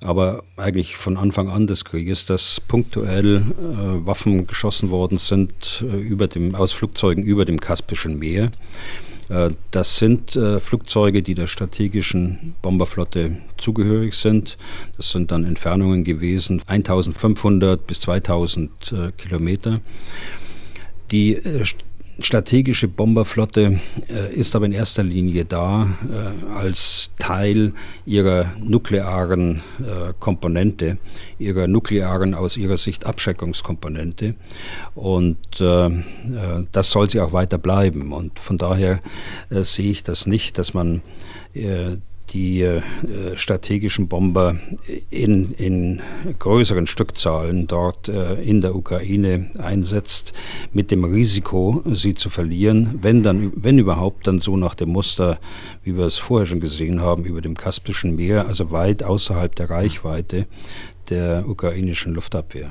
[0.00, 3.42] aber eigentlich von Anfang an des Krieges, dass punktuell
[4.04, 8.50] Waffen geschossen worden sind über dem, aus Flugzeugen über dem Kaspischen Meer.
[9.30, 14.58] Äh, das sind äh, Flugzeuge, die der strategischen Bomberflotte zugehörig sind.
[14.96, 19.80] Das sind dann Entfernungen gewesen, 1500 bis 2000 äh, Kilometer.
[21.10, 21.40] Die
[22.22, 27.72] strategische Bomberflotte äh, ist aber in erster Linie da äh, als Teil
[28.06, 30.98] ihrer nuklearen äh, Komponente,
[31.38, 34.34] ihrer nuklearen aus ihrer Sicht Abschreckungskomponente.
[34.94, 35.90] Und äh, äh,
[36.72, 38.12] das soll sie auch weiter bleiben.
[38.12, 39.00] Und von daher
[39.50, 41.02] äh, sehe ich das nicht, dass man
[42.32, 42.82] die äh,
[43.36, 44.56] strategischen Bomber
[45.10, 46.00] in, in
[46.38, 50.32] größeren Stückzahlen dort äh, in der Ukraine einsetzt,
[50.72, 55.38] mit dem Risiko, sie zu verlieren, wenn dann, wenn überhaupt, dann so nach dem Muster,
[55.82, 59.70] wie wir es vorher schon gesehen haben, über dem Kaspischen Meer, also weit außerhalb der
[59.70, 60.46] Reichweite
[61.08, 62.70] der ukrainischen Luftabwehr.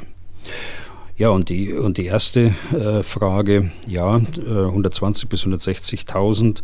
[1.20, 6.60] Ja, und die, und die erste äh, Frage, ja, äh, 120 bis 160.000,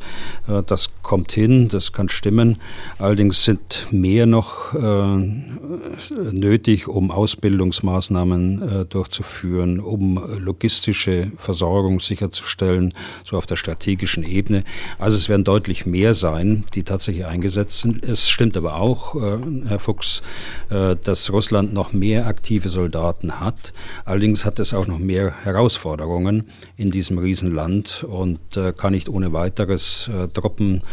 [0.47, 2.61] äh, das kommt hin, das kann stimmen.
[2.97, 12.93] Allerdings sind mehr noch äh, nötig, um Ausbildungsmaßnahmen äh, durchzuführen, um logistische Versorgung sicherzustellen,
[13.25, 14.63] so auf der strategischen Ebene.
[14.99, 18.05] Also es werden deutlich mehr sein, die tatsächlich eingesetzt sind.
[18.05, 19.37] Es stimmt aber auch, äh,
[19.67, 20.21] Herr Fuchs,
[20.69, 23.73] dass Russland noch mehr aktive Soldaten hat.
[24.05, 26.43] Allerdings hat es auch noch mehr Herausforderungen
[26.77, 30.83] in diesem Riesenland und äh, kann nicht ohne weiteres äh, Truppen,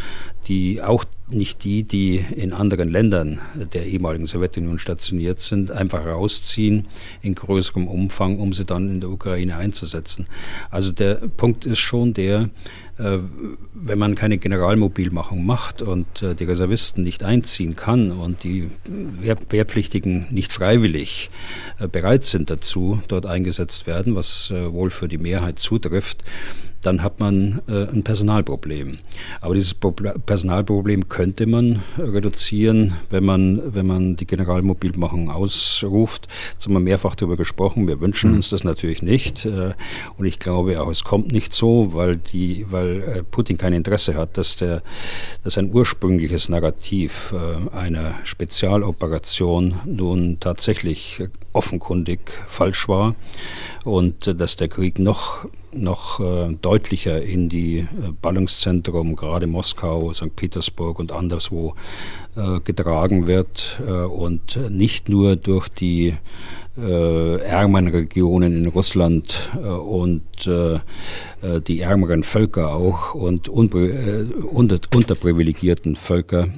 [0.49, 6.87] die auch nicht die, die in anderen Ländern der ehemaligen Sowjetunion stationiert sind, einfach rausziehen
[7.21, 10.27] in größerem Umfang, um sie dann in der Ukraine einzusetzen.
[10.71, 12.51] Also der Punkt ist schon der,
[13.75, 19.37] wenn man keine Generalmobilmachung macht und äh, die Reservisten nicht einziehen kann und die Wehr
[19.51, 21.31] Wehrpflichtigen nicht freiwillig
[21.79, 26.23] äh, bereit sind dazu, dort eingesetzt werden, was äh, wohl für die Mehrheit zutrifft,
[26.83, 28.99] dann hat man äh, ein Personalproblem.
[29.41, 36.29] Aber dieses Personalproblem könnte man reduzieren, wenn man, wenn man die Generalmobilmachung ausruft.
[36.53, 37.87] Jetzt haben wir mehrfach darüber gesprochen.
[37.87, 38.37] Wir wünschen mhm.
[38.37, 39.45] uns das natürlich nicht.
[39.47, 39.75] Äh,
[40.19, 44.15] und ich glaube auch, es kommt nicht so, weil, die, weil äh, Putin kein Interesse
[44.15, 44.83] hat, dass, der,
[45.45, 53.15] dass ein ursprüngliches Narrativ äh, einer Spezialoperation nun tatsächlich offenkundig falsch war
[53.85, 57.87] und äh, dass der Krieg noch noch äh, deutlicher in die äh,
[58.21, 60.35] Ballungszentrum, gerade Moskau, St.
[60.35, 61.75] Petersburg und anderswo
[62.37, 66.15] äh, getragen wird äh, und nicht nur durch die
[66.77, 70.23] äh, ärmeren Regionen in Russland äh, und
[71.69, 73.79] die ärmeren Völker auch und unter,
[74.53, 76.49] unterprivilegierten Völker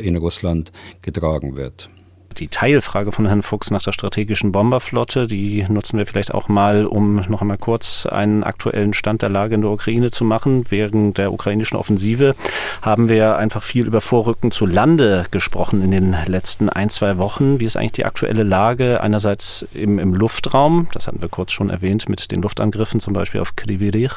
[0.00, 1.90] in Russland getragen wird
[2.38, 6.86] die Teilfrage von Herrn Fuchs nach der strategischen Bomberflotte, die nutzen wir vielleicht auch mal,
[6.86, 10.64] um noch einmal kurz einen aktuellen Stand der Lage in der Ukraine zu machen.
[10.68, 12.34] Während der ukrainischen Offensive
[12.82, 17.60] haben wir einfach viel über Vorrücken zu Lande gesprochen in den letzten ein, zwei Wochen.
[17.60, 21.70] Wie ist eigentlich die aktuelle Lage einerseits im, im Luftraum, das hatten wir kurz schon
[21.70, 24.12] erwähnt mit den Luftangriffen zum Beispiel auf Krivirich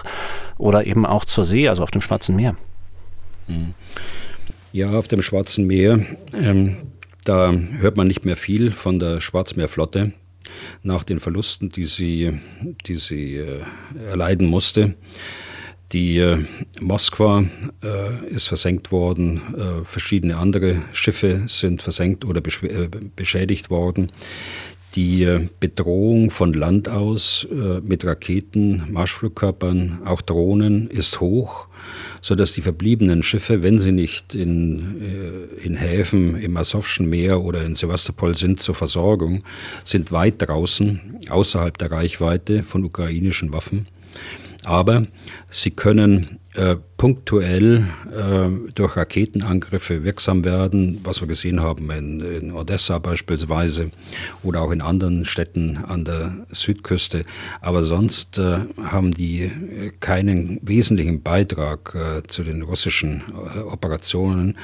[0.58, 2.56] oder eben auch zur See, also auf dem Schwarzen Meer?
[4.72, 6.00] Ja, auf dem Schwarzen Meer
[6.34, 6.78] ähm,
[7.28, 10.13] da hört man nicht mehr viel von der Schwarzmeerflotte
[10.84, 12.40] nach den Verlusten, die sie,
[12.86, 13.62] die sie äh,
[14.10, 14.96] erleiden musste.
[15.92, 16.38] Die äh,
[16.80, 17.44] Moskwa
[17.84, 24.12] äh, ist versenkt worden, äh, verschiedene andere Schiffe sind versenkt oder äh, beschädigt worden.
[24.96, 27.46] Die äh, Bedrohung von Land aus
[27.84, 31.67] mit Raketen, Marschflugkörpern, auch Drohnen ist hoch
[32.22, 37.64] sodass die verbliebenen Schiffe, wenn sie nicht in, äh, in Häfen im Asowschen Meer oder
[37.64, 39.44] in Sevastopol sind zur Versorgung,
[39.84, 43.88] sind weit draußen, außerhalb der Reichweite von ukrainischen Waffen.
[44.64, 45.04] Aber
[45.50, 52.52] sie können äh, punktuell äh, durch Raketenangriffe wirksam werden, was wir gesehen haben in, in,
[52.52, 53.91] Odessa beispielsweise
[54.43, 57.24] oder auch in anderen Städten an der Südküste.
[57.62, 59.52] Aber sonst äh, haben die
[60.00, 63.22] keinen wesentlichen Beitrag äh, zu den russischen
[63.56, 64.58] äh, Operationen.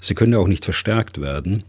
[0.00, 1.64] Sie können auch nicht verstärkt werden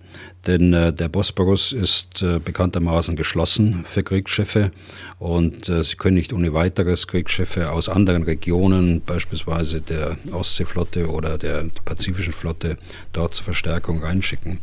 [0.47, 4.71] denn der Bosporus ist bekanntermaßen geschlossen für Kriegsschiffe
[5.19, 11.65] und sie können nicht ohne weiteres Kriegsschiffe aus anderen Regionen, beispielsweise der Ostseeflotte oder der
[11.86, 12.77] Pazifischen Flotte,
[13.13, 14.60] dort zur Verstärkung reinschicken.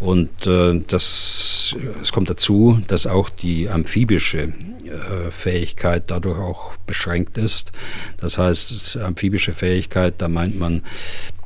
[0.00, 7.38] Und äh, das, es kommt dazu, dass auch die amphibische äh, Fähigkeit dadurch auch beschränkt
[7.38, 7.72] ist.
[8.18, 10.82] Das heißt, amphibische Fähigkeit, da meint man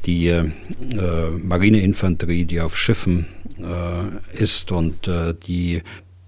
[0.06, 0.50] die äh,
[1.42, 3.26] Marineinfanterie, die auf Schiffen
[3.58, 5.82] äh, ist und äh, die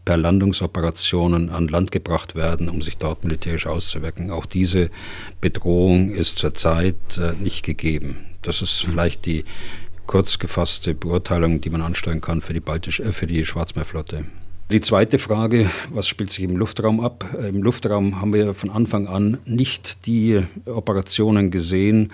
[0.08, 4.30] per Landungsoperationen an Land gebracht werden, um sich dort militärisch auszuwirken.
[4.30, 4.88] Auch diese
[5.42, 8.16] Bedrohung ist zurzeit äh, nicht gegeben.
[8.40, 9.44] Das ist vielleicht die
[10.06, 14.24] kurz gefasste Beurteilung, die man anstellen kann für die, Baltisch, äh, für die Schwarzmeerflotte.
[14.70, 17.26] Die zweite Frage, was spielt sich im Luftraum ab?
[17.46, 22.12] Im Luftraum haben wir von Anfang an nicht die Operationen gesehen,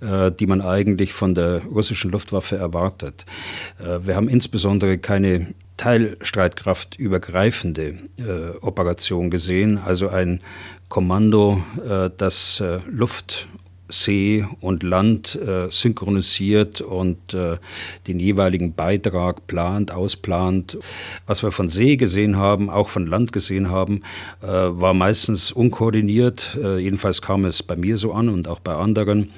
[0.00, 3.24] äh, die man eigentlich von der russischen Luftwaffe erwartet.
[3.78, 10.40] Äh, wir haben insbesondere keine Teilstreitkraft übergreifende äh, Operation gesehen, also ein
[10.88, 13.48] Kommando, äh, das äh, Luft
[13.92, 17.58] See und Land äh, synchronisiert und äh,
[18.06, 20.78] den jeweiligen Beitrag plant, ausplant.
[21.26, 24.02] Was wir von See gesehen haben, auch von Land gesehen haben,
[24.42, 26.58] äh, war meistens unkoordiniert.
[26.62, 29.30] Äh, jedenfalls kam es bei mir so an und auch bei anderen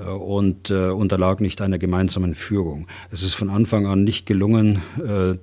[0.00, 2.86] und äh, unterlag nicht einer gemeinsamen Führung.
[3.10, 4.82] Es ist von Anfang an nicht gelungen,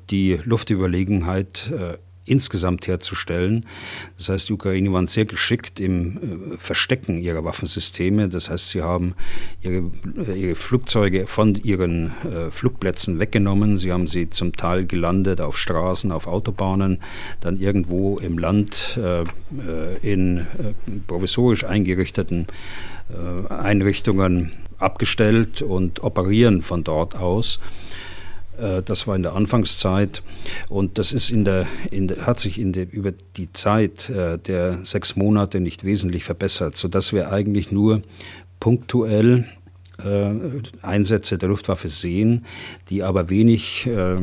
[0.10, 1.72] die Luftüberlegenheit
[2.26, 3.66] insgesamt herzustellen.
[4.18, 8.30] Das heißt, die Ukraine waren sehr geschickt im äh, Verstecken ihrer Waffensysteme.
[8.30, 9.14] Das heißt, sie haben
[9.62, 9.92] ihre,
[10.28, 13.78] äh, ihre Flugzeuge von ihren äh, Flugplätzen weggenommen.
[13.78, 17.00] Sie haben sie zum Teil gelandet auf Straßen, auf Autobahnen,
[17.42, 19.26] dann irgendwo im Land äh, äh
[20.02, 20.44] in äh,
[21.08, 22.48] provisorisch eingerichteten
[23.50, 27.60] Einrichtungen abgestellt und operieren von dort aus.
[28.58, 30.24] Äh, das war in der Anfangszeit
[30.70, 34.38] und das ist in der, in der, hat sich in der, über die Zeit äh,
[34.38, 38.02] der sechs Monate nicht wesentlich verbessert, sodass wir eigentlich nur
[38.60, 39.46] punktuell
[40.04, 40.32] äh,
[40.82, 42.46] Einsätze der Luftwaffe sehen,
[42.90, 44.16] die aber wenig äh,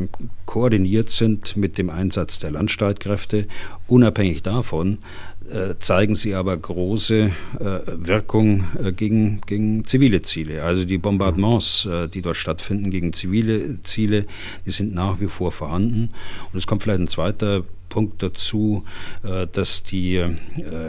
[0.47, 3.47] koordiniert sind mit dem Einsatz der Landstreitkräfte.
[3.87, 5.30] Unabhängig davon äh,
[5.79, 10.63] zeigen sie aber große äh, Wirkung äh, gegen, gegen zivile Ziele.
[10.63, 14.27] Also die Bombardements, äh, die dort stattfinden gegen zivile Ziele,
[14.67, 16.11] die sind nach wie vor vorhanden.
[16.53, 18.85] Und es kommt vielleicht ein zweiter Punkt dazu,
[19.23, 20.31] äh, dass die äh,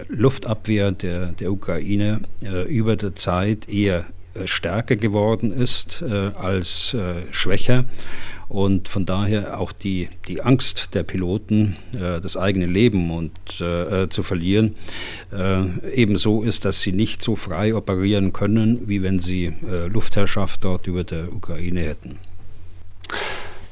[0.07, 4.05] Luftabwehr der, der Ukraine äh, über der Zeit eher
[4.45, 6.95] stärker geworden ist als
[7.31, 7.83] schwächer
[8.51, 14.75] und von daher auch die, die Angst der Piloten, das eigene Leben und zu verlieren,
[15.93, 19.53] ebenso ist, dass sie nicht so frei operieren können, wie wenn sie
[19.87, 22.17] Luftherrschaft dort über der Ukraine hätten.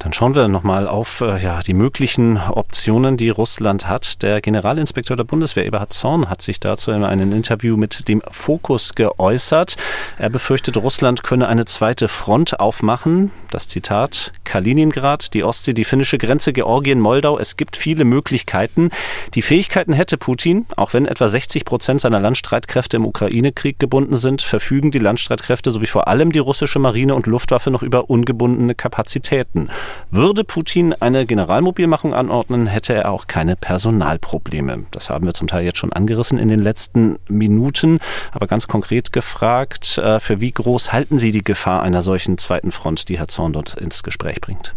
[0.00, 4.22] Dann schauen wir nochmal auf äh, ja, die möglichen Optionen, die Russland hat.
[4.22, 8.94] Der Generalinspekteur der Bundeswehr, Eberhard Zorn, hat sich dazu in einem Interview mit dem Fokus
[8.94, 9.76] geäußert.
[10.16, 13.30] Er befürchtet, Russland könne eine zweite Front aufmachen.
[13.50, 17.38] Das Zitat, Kaliningrad, die Ostsee, die finnische Grenze, Georgien, Moldau.
[17.38, 18.88] Es gibt viele Möglichkeiten.
[19.34, 24.40] Die Fähigkeiten hätte Putin, auch wenn etwa 60 Prozent seiner Landstreitkräfte im Ukraine-Krieg gebunden sind,
[24.40, 29.68] verfügen die Landstreitkräfte sowie vor allem die russische Marine und Luftwaffe noch über ungebundene Kapazitäten.
[30.10, 34.84] Würde Putin eine Generalmobilmachung anordnen, hätte er auch keine Personalprobleme.
[34.90, 37.98] Das haben wir zum Teil jetzt schon angerissen in den letzten Minuten.
[38.32, 42.72] Aber ganz konkret gefragt, äh, für wie groß halten Sie die Gefahr einer solchen zweiten
[42.72, 44.74] Front, die Herr Zorn dort ins Gespräch bringt?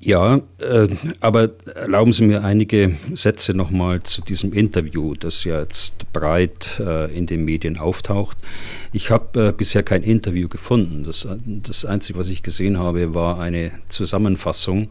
[0.00, 0.88] Ja, äh,
[1.20, 7.12] aber erlauben Sie mir einige Sätze nochmal zu diesem Interview, das ja jetzt breit äh,
[7.12, 8.38] in den Medien auftaucht.
[8.92, 11.04] Ich habe äh, bisher kein Interview gefunden.
[11.04, 14.88] Das, das Einzige, was ich gesehen habe, war eine Zusammenfassung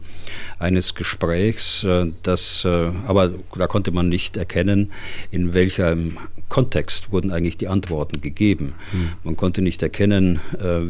[0.58, 4.92] eines Gesprächs, äh, das, äh, aber da konnte man nicht erkennen,
[5.30, 8.74] in welchem Kontext wurden eigentlich die Antworten gegeben.
[8.92, 9.10] Mhm.
[9.22, 10.80] Man konnte nicht erkennen, äh,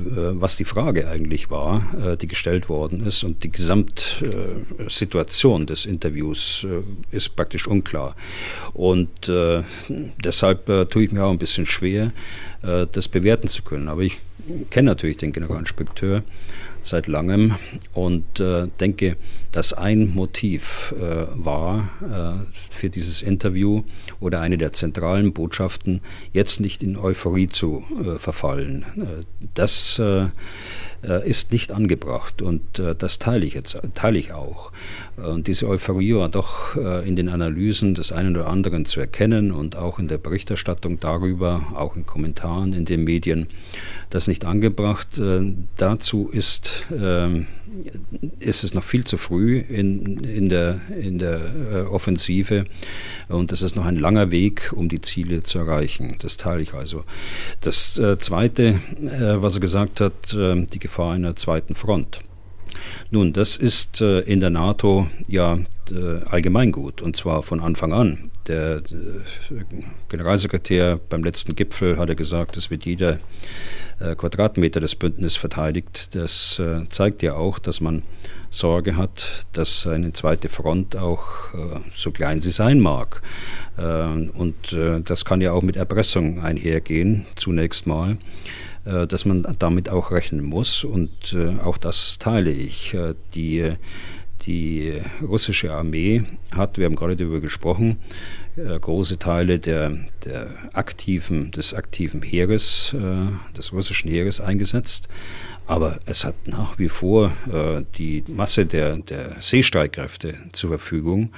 [0.40, 3.24] was die Frage eigentlich war, äh, die gestellt worden ist.
[3.24, 6.82] Und die Gesamtsituation des Interviews äh,
[7.14, 8.14] ist praktisch unklar.
[8.72, 9.64] Und äh,
[10.22, 12.12] deshalb äh, tue ich mir auch ein bisschen schwer,
[12.62, 13.88] äh, das bewerten zu können.
[13.88, 14.18] Aber ich
[14.70, 16.22] kenne natürlich den Generalinspekteur
[16.82, 17.54] seit langem
[17.92, 19.16] und äh, denke,
[19.52, 23.82] dass ein Motiv äh, war äh, für dieses Interview
[24.20, 26.00] oder eine der zentralen Botschaften,
[26.32, 28.84] jetzt nicht in Euphorie zu äh, verfallen.
[28.96, 30.26] Äh, das äh,
[31.02, 34.72] ist nicht angebracht und äh, das teile ich jetzt, teile ich auch.
[35.16, 39.52] Und diese Euphorie war doch äh, in den Analysen des einen oder anderen zu erkennen
[39.52, 43.48] und auch in der Berichterstattung darüber, auch in Kommentaren in den Medien,
[44.10, 45.20] das nicht angebracht.
[45.76, 47.46] Dazu ist, ähm,
[48.38, 52.64] ist es noch viel zu früh in, in der, in der Offensive
[53.28, 56.16] und es ist noch ein langer Weg, um die Ziele zu erreichen.
[56.20, 57.04] Das teile ich also.
[57.60, 62.20] Das Zweite, was er gesagt hat, die Gefahr einer zweiten Front.
[63.10, 65.58] Nun, das ist äh, in der NATO ja
[65.90, 68.30] äh, allgemeingut und zwar von Anfang an.
[68.46, 69.64] Der äh,
[70.08, 73.18] Generalsekretär beim letzten Gipfel hatte gesagt, es wird jeder
[74.00, 76.14] äh, Quadratmeter des Bündnisses verteidigt.
[76.14, 78.02] Das äh, zeigt ja auch, dass man
[78.50, 83.22] Sorge hat, dass eine zweite Front auch, äh, so klein sie sein mag,
[84.34, 88.18] und das kann ja auch mit Erpressung einhergehen, zunächst mal
[88.88, 90.84] äh, dass man damit auch rechnen muss.
[90.84, 92.94] Und äh, auch das teile ich.
[92.94, 93.72] Äh, die,
[94.48, 97.98] die russische Armee hat, wir haben gerade darüber gesprochen,
[98.56, 102.96] große Teile der, der aktiven, des aktiven Heeres,
[103.56, 105.08] des russischen Heeres eingesetzt.
[105.68, 111.34] Aber es hat nach wie vor äh, die Masse der, der Seestreitkräfte zur Verfügung,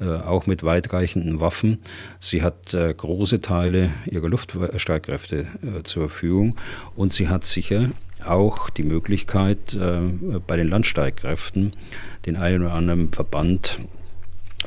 [0.00, 1.80] äh, auch mit weitreichenden Waffen.
[2.18, 6.56] Sie hat äh, große Teile ihrer Luftstreitkräfte äh, zur Verfügung
[6.96, 7.90] und sie hat sicher
[8.24, 10.00] auch die Möglichkeit, äh,
[10.46, 11.72] bei den Landstreitkräften
[12.24, 13.78] den einen oder anderen Verband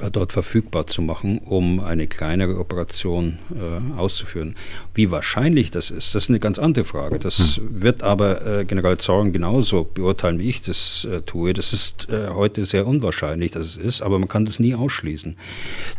[0.02, 4.56] äh, dort verfügbar zu machen, um eine kleinere Operation äh, auszuführen.
[4.94, 7.20] Wie wahrscheinlich das ist, das ist eine ganz andere Frage.
[7.20, 7.82] Das hm.
[7.82, 11.54] wird aber General Zorn genauso beurteilen, wie ich das tue.
[11.54, 15.38] Das ist heute sehr unwahrscheinlich, dass es ist, aber man kann das nie ausschließen.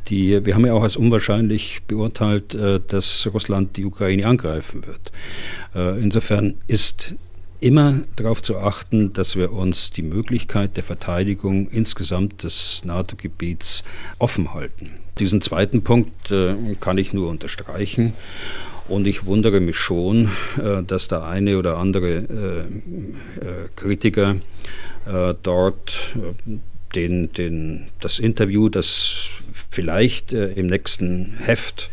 [0.09, 2.57] Die, wir haben ja auch als unwahrscheinlich beurteilt,
[2.89, 5.13] dass Russland die Ukraine angreifen wird.
[6.01, 7.15] insofern ist
[7.61, 13.85] immer darauf zu achten, dass wir uns die Möglichkeit der Verteidigung insgesamt des NATO-Gebiets
[14.19, 14.91] offen halten.
[15.19, 18.15] Diesen zweiten Punkt äh, kann ich nur unterstreichen.
[18.89, 24.37] Und ich wundere mich schon, äh, dass der eine oder andere äh, äh Kritiker
[25.07, 26.59] äh, dort äh,
[26.95, 29.29] den, den, das Interview, das
[29.71, 31.89] vielleicht im nächsten Heft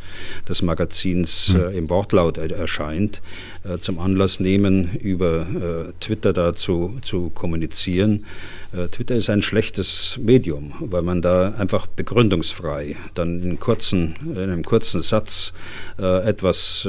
[0.47, 1.61] des Magazins hm.
[1.61, 3.21] äh, im Wortlaut erscheint,
[3.63, 8.25] äh, zum Anlass nehmen, über äh, Twitter dazu zu kommunizieren.
[8.73, 14.37] Äh, Twitter ist ein schlechtes Medium, weil man da einfach begründungsfrei dann in, kurzen, in
[14.37, 15.53] einem kurzen Satz
[15.99, 16.87] äh, etwas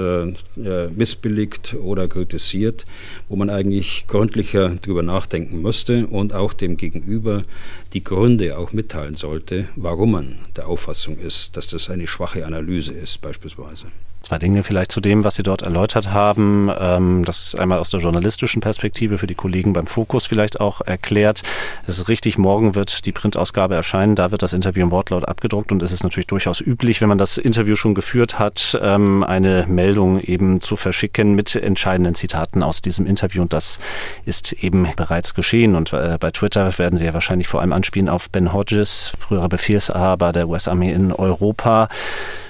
[0.96, 2.84] missbilligt oder kritisiert,
[3.28, 7.44] wo man eigentlich gründlicher drüber nachdenken müsste und auch dem Gegenüber
[7.92, 12.92] die Gründe auch mitteilen sollte, warum man der Auffassung ist, dass das eine schwache Analyse
[12.92, 13.86] ist beispielsweise.
[14.20, 16.70] Zwei Dinge vielleicht zu dem, was Sie dort erläutert haben.
[16.78, 21.42] Ähm, das einmal aus der journalistischen Perspektive für die Kollegen beim Fokus vielleicht auch erklärt.
[21.86, 24.16] Es ist richtig, morgen wird die Printausgabe erscheinen.
[24.16, 27.16] Da wird das Interview im Wortlaut abgedruckt und es ist natürlich durchaus üblich, wenn man
[27.16, 32.82] das Interview schon geführt hat, ähm, eine Meldung eben zu verschicken mit entscheidenden Zitaten aus
[32.82, 33.42] diesem Interview.
[33.42, 33.78] Und das
[34.26, 35.76] ist eben bereits geschehen.
[35.76, 39.48] Und äh, bei Twitter werden Sie ja wahrscheinlich vor allem anspielen auf Ben Hodges, früherer
[39.48, 41.88] Befehlshaber der US-Armee in Europa.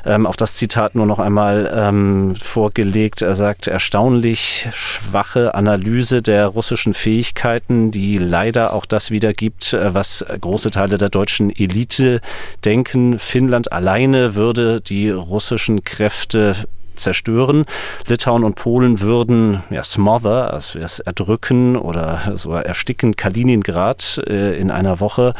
[0.09, 3.21] Ähm, auch das Zitat nur noch einmal ähm, vorgelegt.
[3.21, 10.25] Er sagt, erstaunlich schwache Analyse der russischen Fähigkeiten, die leider auch das wiedergibt, äh, was
[10.41, 12.23] große Teile der deutschen Elite
[12.65, 13.19] denken.
[13.19, 16.57] Finnland alleine würde die russischen Kräfte
[16.99, 17.65] zerstören.
[18.07, 24.71] Litauen und Polen würden ja, smother, also es erdrücken oder so ersticken Kaliningrad äh, in
[24.71, 25.35] einer Woche.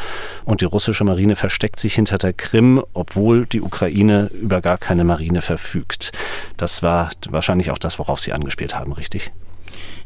[0.45, 5.03] Und die russische Marine versteckt sich hinter der Krim, obwohl die Ukraine über gar keine
[5.03, 6.11] Marine verfügt.
[6.57, 9.31] Das war wahrscheinlich auch das, worauf Sie angespielt haben, richtig?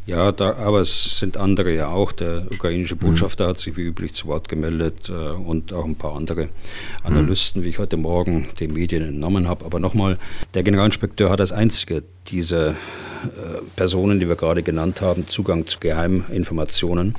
[0.05, 2.11] Ja, da, aber es sind andere ja auch.
[2.11, 3.49] Der ukrainische Botschafter mhm.
[3.49, 6.49] hat sich wie üblich zu Wort gemeldet äh, und auch ein paar andere
[7.03, 7.65] Analysten, mhm.
[7.65, 9.63] wie ich heute Morgen den Medien entnommen habe.
[9.63, 10.17] Aber nochmal,
[10.53, 12.75] der Generalinspekteur hat als einzige diese
[13.23, 17.15] äh, Personen, die wir gerade genannt haben, Zugang zu Geheiminformationen.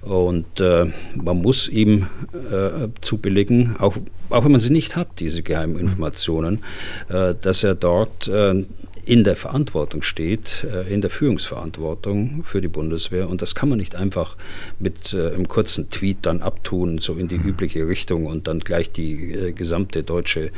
[0.00, 3.94] Und äh, man muss ihm äh, zubilligen, auch,
[4.30, 6.64] auch wenn man sie nicht hat, diese Geheiminformationen,
[7.10, 8.64] äh, dass er dort äh,
[9.06, 13.30] in der Verantwortung steht, äh, in der Führungsverantwortung für die Bundeswehr.
[13.30, 14.36] Und das kann man nicht einfach
[14.80, 17.48] mit äh, einem kurzen Tweet dann abtun, so in die mhm.
[17.48, 20.50] übliche Richtung und dann gleich die äh, gesamte deutsche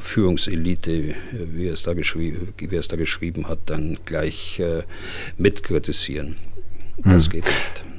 [0.00, 1.14] Führungselite,
[1.54, 4.60] wie er, es da wie es da geschrieben hat, dann gleich
[5.36, 6.36] mitkritisieren.
[7.04, 7.32] Das mhm.
[7.32, 7.91] geht nicht.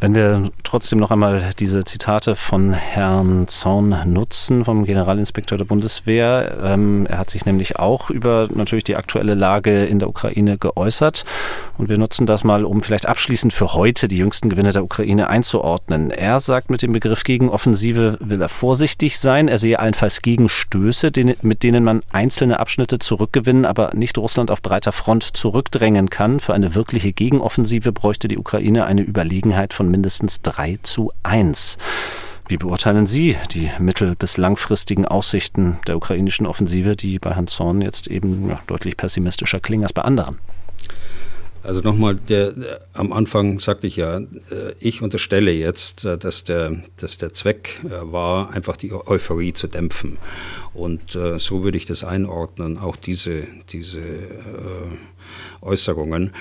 [0.00, 6.58] Wenn wir trotzdem noch einmal diese Zitate von Herrn Zorn nutzen, vom Generalinspekteur der Bundeswehr.
[6.62, 11.26] Ähm, er hat sich nämlich auch über natürlich die aktuelle Lage in der Ukraine geäußert.
[11.76, 15.28] Und wir nutzen das mal, um vielleicht abschließend für heute die jüngsten Gewinne der Ukraine
[15.28, 16.10] einzuordnen.
[16.10, 19.48] Er sagt, mit dem Begriff Gegenoffensive will er vorsichtig sein.
[19.48, 21.10] Er sehe allenfalls Gegenstöße,
[21.42, 26.40] mit denen man einzelne Abschnitte zurückgewinnen, aber nicht Russland auf breiter Front zurückdrängen kann.
[26.40, 31.78] Für eine wirkliche Gegenoffensive bräuchte die Ukraine eine Überlegenheit von mindestens 3 zu 1.
[32.48, 37.80] Wie beurteilen Sie die mittel- bis langfristigen Aussichten der ukrainischen Offensive, die bei Herrn Zorn
[37.80, 40.38] jetzt eben ja, deutlich pessimistischer klingen als bei anderen?
[41.62, 46.44] Also nochmal, der, der, am Anfang sagte ich ja, äh, ich unterstelle jetzt, äh, dass
[46.44, 50.16] der, dass der Zweck äh, war, einfach die Euphorie zu dämpfen.
[50.72, 54.88] Und äh, so würde ich das einordnen, auch diese, diese äh,
[55.60, 56.32] Äußerungen.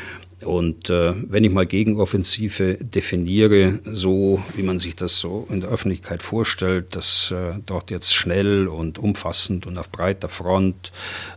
[0.46, 5.70] Und äh, wenn ich mal Gegenoffensive definiere, so wie man sich das so in der
[5.70, 10.92] Öffentlichkeit vorstellt, dass äh, dort jetzt schnell und umfassend und auf breiter Front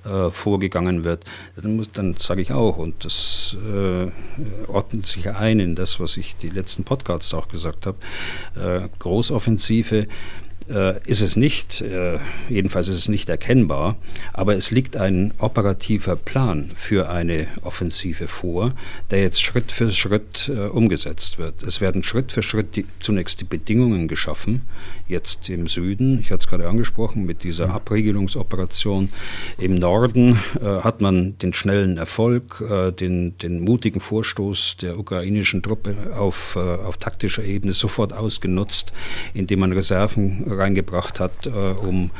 [0.04, 1.24] äh, vorgegangen wird,
[1.56, 4.06] dann, muss, dann sage ich auch, und das äh,
[4.70, 7.98] ordnet sich ein in das, was ich die letzten Podcasts auch gesagt habe,
[8.54, 10.06] äh, Großoffensive
[10.72, 12.18] äh, ist es nicht, äh,
[12.48, 13.96] jedenfalls ist es nicht erkennbar,
[14.32, 18.72] aber es liegt ein operativer Plan für eine Offensive vor,
[19.10, 21.62] der jetzt Schritt für Schritt äh, umgesetzt wird.
[21.62, 24.62] Es werden Schritt für Schritt die, zunächst die Bedingungen geschaffen,
[25.06, 27.74] jetzt im Süden, ich hatte es gerade angesprochen, mit dieser mhm.
[27.74, 29.10] Abregelungsoperation.
[29.58, 35.62] Im Norden äh, hat man den schnellen Erfolg, äh, den, den mutigen Vorstoß der ukrainischen
[35.62, 38.92] Truppe auf, äh, auf taktischer Ebene sofort ausgenutzt,
[39.34, 42.10] indem man Reserven reingebracht hat, äh, um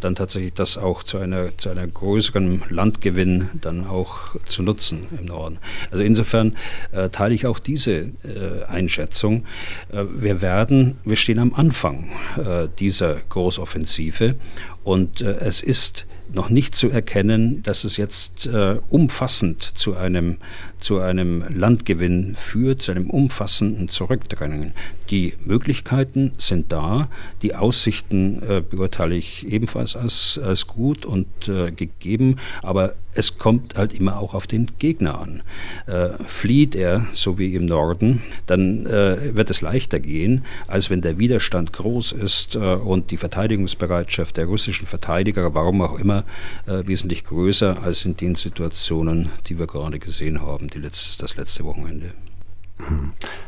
[0.00, 5.26] dann tatsächlich das auch zu einer, zu einer größeren Landgewinn dann auch zu nutzen im
[5.26, 5.58] Norden.
[5.90, 6.56] Also insofern
[6.92, 9.44] äh, teile ich auch diese äh, Einschätzung.
[9.92, 14.36] Äh, wir werden, wir stehen am Anfang äh, dieser Großoffensive
[14.84, 20.38] und äh, es ist noch nicht zu erkennen, dass es jetzt äh, umfassend zu einem,
[20.80, 24.72] zu einem Landgewinn führt, zu einem umfassenden Zurückdrängen.
[25.10, 27.08] Die Möglichkeiten sind da,
[27.42, 33.76] die Aussichten äh, beurteile ich ebenfalls als, als gut und äh, gegeben, aber es kommt
[33.76, 35.42] halt immer auch auf den Gegner an.
[35.86, 41.02] Äh, flieht er, so wie im Norden, dann äh, wird es leichter gehen, als wenn
[41.02, 46.24] der Widerstand groß ist äh, und die Verteidigungsbereitschaft der russischen Verteidiger, warum auch immer,
[46.66, 51.36] äh, wesentlich größer als in den Situationen, die wir gerade gesehen haben, die letztes, das
[51.36, 52.12] letzte Wochenende.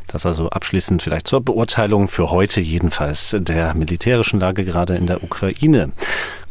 [0.07, 5.25] Das also abschließend vielleicht zur Beurteilung für heute jedenfalls der militärischen Lage gerade in der
[5.25, 5.91] Ukraine.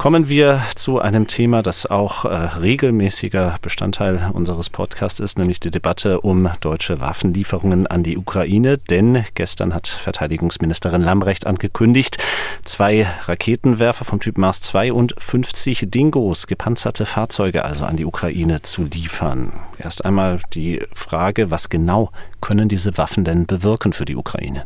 [0.03, 5.71] Kommen wir zu einem Thema, das auch äh, regelmäßiger Bestandteil unseres Podcasts ist, nämlich die
[5.71, 8.77] Debatte um deutsche Waffenlieferungen an die Ukraine.
[8.77, 12.17] Denn gestern hat Verteidigungsministerin Lambrecht angekündigt,
[12.65, 18.61] zwei Raketenwerfer vom Typ Mars 2 und 50 Dingos, gepanzerte Fahrzeuge also an die Ukraine
[18.61, 19.53] zu liefern.
[19.77, 24.65] Erst einmal die Frage, was genau können diese Waffen denn bewirken für die Ukraine?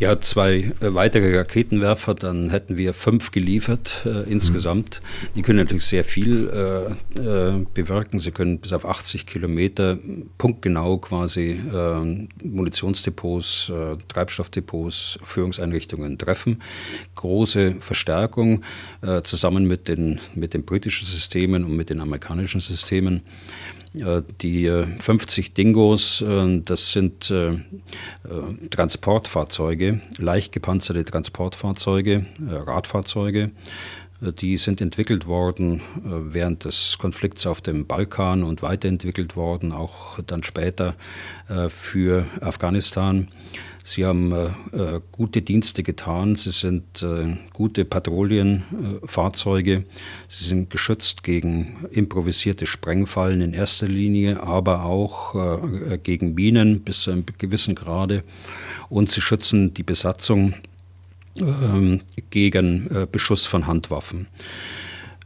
[0.00, 5.02] Ja, zwei äh, weitere Raketenwerfer, dann hätten wir fünf geliefert äh, insgesamt.
[5.02, 5.28] Mhm.
[5.36, 8.18] Die können natürlich sehr viel äh, äh, bewirken.
[8.18, 9.98] Sie können bis auf 80 Kilometer
[10.38, 16.62] punktgenau quasi äh, Munitionsdepots, äh, Treibstoffdepots, Führungseinrichtungen treffen.
[17.16, 18.62] Große Verstärkung
[19.24, 23.22] zusammen mit den, mit den britischen Systemen und mit den amerikanischen Systemen.
[23.92, 26.24] Die 50 Dingos,
[26.64, 27.34] das sind
[28.70, 33.50] Transportfahrzeuge, leicht gepanzerte Transportfahrzeuge, Radfahrzeuge.
[34.20, 40.44] Die sind entwickelt worden während des Konflikts auf dem Balkan und weiterentwickelt worden, auch dann
[40.44, 40.94] später
[41.68, 43.26] für Afghanistan.
[43.82, 46.36] Sie haben äh, äh, gute Dienste getan.
[46.36, 49.84] Sie sind äh, gute Patrouillenfahrzeuge.
[50.28, 57.02] Sie sind geschützt gegen improvisierte Sprengfallen in erster Linie, aber auch äh, gegen Minen bis
[57.02, 58.22] zu einem gewissen Grade.
[58.88, 60.54] Und sie schützen die Besatzung
[61.36, 64.26] ähm, gegen äh, Beschuss von Handwaffen.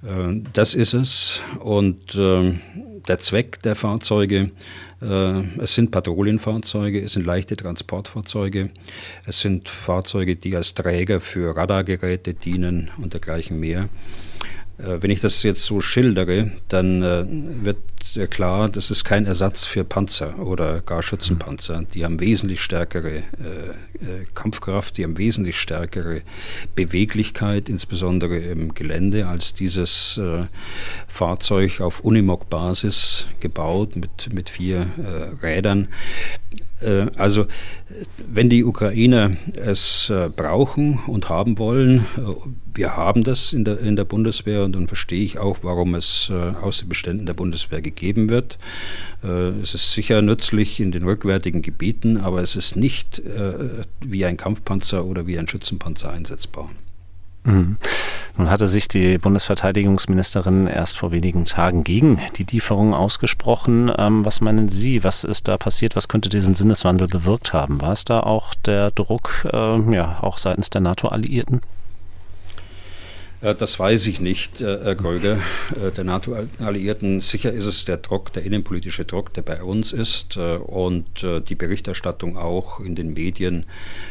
[0.03, 1.43] Äh, das ist es.
[1.61, 2.61] Und ähm,
[3.09, 4.51] der Zweck der Fahrzeuge äh,
[5.01, 8.71] es sind Patrouillenfahrzeuge, es sind leichte Transportfahrzeuge,
[9.27, 13.89] es sind Fahrzeuge, die als Träger für Radargeräte dienen und dergleichen mehr.
[14.79, 17.25] Äh, wenn ich das jetzt so schildere, dann äh,
[17.65, 17.79] wird
[18.31, 21.85] klar, das ist kein Ersatz für Panzer oder gar Schützenpanzer.
[21.95, 23.25] Die haben wesentlich stärkere
[24.35, 26.21] Kampfkraft, die haben wesentlich stärkere
[26.77, 30.21] Beweglichkeit, insbesondere im Gelände, als dieses
[31.09, 34.87] Fahrzeug auf Unimog-Basis gebaut mit, mit vier
[35.43, 35.89] Rädern.
[36.85, 37.47] Äh, also
[38.29, 42.33] wenn die Ukrainer es äh, brauchen und haben wollen, äh,
[42.75, 46.33] wir haben das in der, in der Bundeswehr und dann verstehe ich auch, warum es
[46.61, 48.59] aus den Beständen der Bundeswehr gegeben wird.
[49.23, 53.23] Es ist sicher nützlich in den rückwärtigen Gebieten, aber es ist nicht
[54.01, 56.69] wie ein Kampfpanzer oder wie ein Schützenpanzer einsetzbar.
[57.45, 57.77] Mhm.
[58.37, 63.93] Nun hatte sich die Bundesverteidigungsministerin erst vor wenigen Tagen gegen die Lieferung ausgesprochen.
[63.97, 65.95] Ähm, was meinen Sie, was ist da passiert?
[65.95, 67.81] Was könnte diesen Sinneswandel bewirkt haben?
[67.81, 71.61] War es da auch der Druck, äh, ja, auch seitens der NATO-Alliierten?
[73.45, 75.35] Äh, das weiß ich nicht, äh, Herr Kröger.
[75.35, 80.37] Äh, der NATO-Alliierten, sicher ist es der Druck, der innenpolitische Druck, der bei uns ist
[80.37, 83.65] und die Berichterstattung auch in den Medien,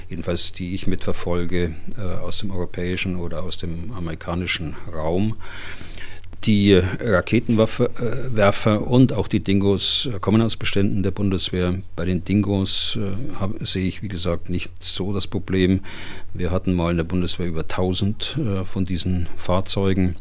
[0.10, 1.76] jedenfalls die ich mitverfolge,
[2.24, 5.36] aus dem europäischen oder aus dem amerikanischen Raum.
[6.46, 11.76] Die Raketenwerfer und auch die Dingos kommen aus Beständen der Bundeswehr.
[11.96, 15.80] Bei den Dingos äh, hab, sehe ich, wie gesagt, nicht so das Problem.
[16.34, 20.18] Wir hatten mal in der Bundeswehr über 1000 äh, von diesen Fahrzeugen,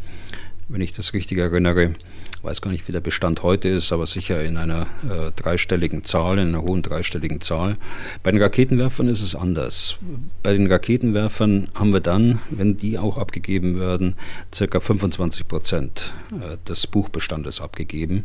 [0.69, 1.95] wenn ich das richtig erinnere
[2.43, 6.39] weiß gar nicht, wie der Bestand heute ist, aber sicher in einer äh, dreistelligen Zahl,
[6.39, 7.77] in einer hohen dreistelligen Zahl.
[8.23, 9.97] Bei den Raketenwerfern ist es anders.
[10.43, 14.15] Bei den Raketenwerfern haben wir dann, wenn die auch abgegeben werden,
[14.53, 18.25] circa 25 Prozent äh, des Buchbestandes abgegeben.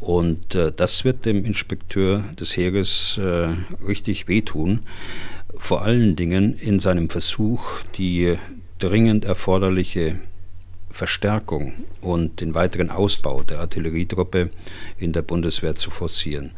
[0.00, 3.48] Und äh, das wird dem Inspekteur des Heeres äh,
[3.86, 4.80] richtig wehtun.
[5.56, 7.62] Vor allen Dingen in seinem Versuch,
[7.96, 8.36] die
[8.78, 10.20] dringend erforderliche
[10.90, 14.50] Verstärkung und den weiteren Ausbau der Artillerietruppe
[14.98, 16.52] in der Bundeswehr zu forcieren.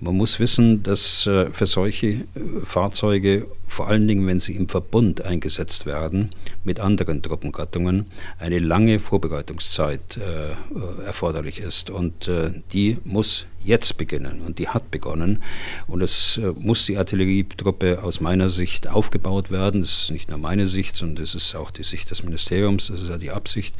[0.00, 2.24] Man muss wissen, dass äh, für solche äh,
[2.64, 6.30] Fahrzeuge, vor allen Dingen wenn sie im Verbund eingesetzt werden
[6.64, 8.06] mit anderen Truppengattungen,
[8.38, 11.90] eine lange Vorbereitungszeit äh, erforderlich ist.
[11.90, 12.30] Und
[12.72, 15.42] die muss jetzt beginnen und die hat begonnen.
[15.86, 19.80] Und es äh, muss die Artillerietruppe aus meiner Sicht aufgebaut werden.
[19.80, 23.02] Das ist nicht nur meine Sicht, sondern das ist auch die Sicht des Ministeriums, das
[23.02, 23.74] ist ja die Absicht.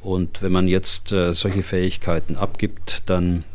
[0.00, 3.49] Und wenn man jetzt äh, solche Fähigkeiten abgibt, dann äh,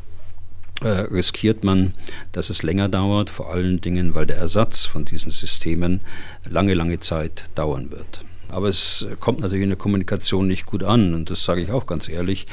[0.83, 1.93] riskiert man,
[2.31, 6.01] dass es länger dauert, vor allen Dingen, weil der Ersatz von diesen Systemen
[6.49, 8.25] lange, lange Zeit dauern wird.
[8.49, 11.13] Aber es kommt natürlich in der Kommunikation nicht gut an.
[11.13, 12.47] Und das sage ich auch ganz ehrlich.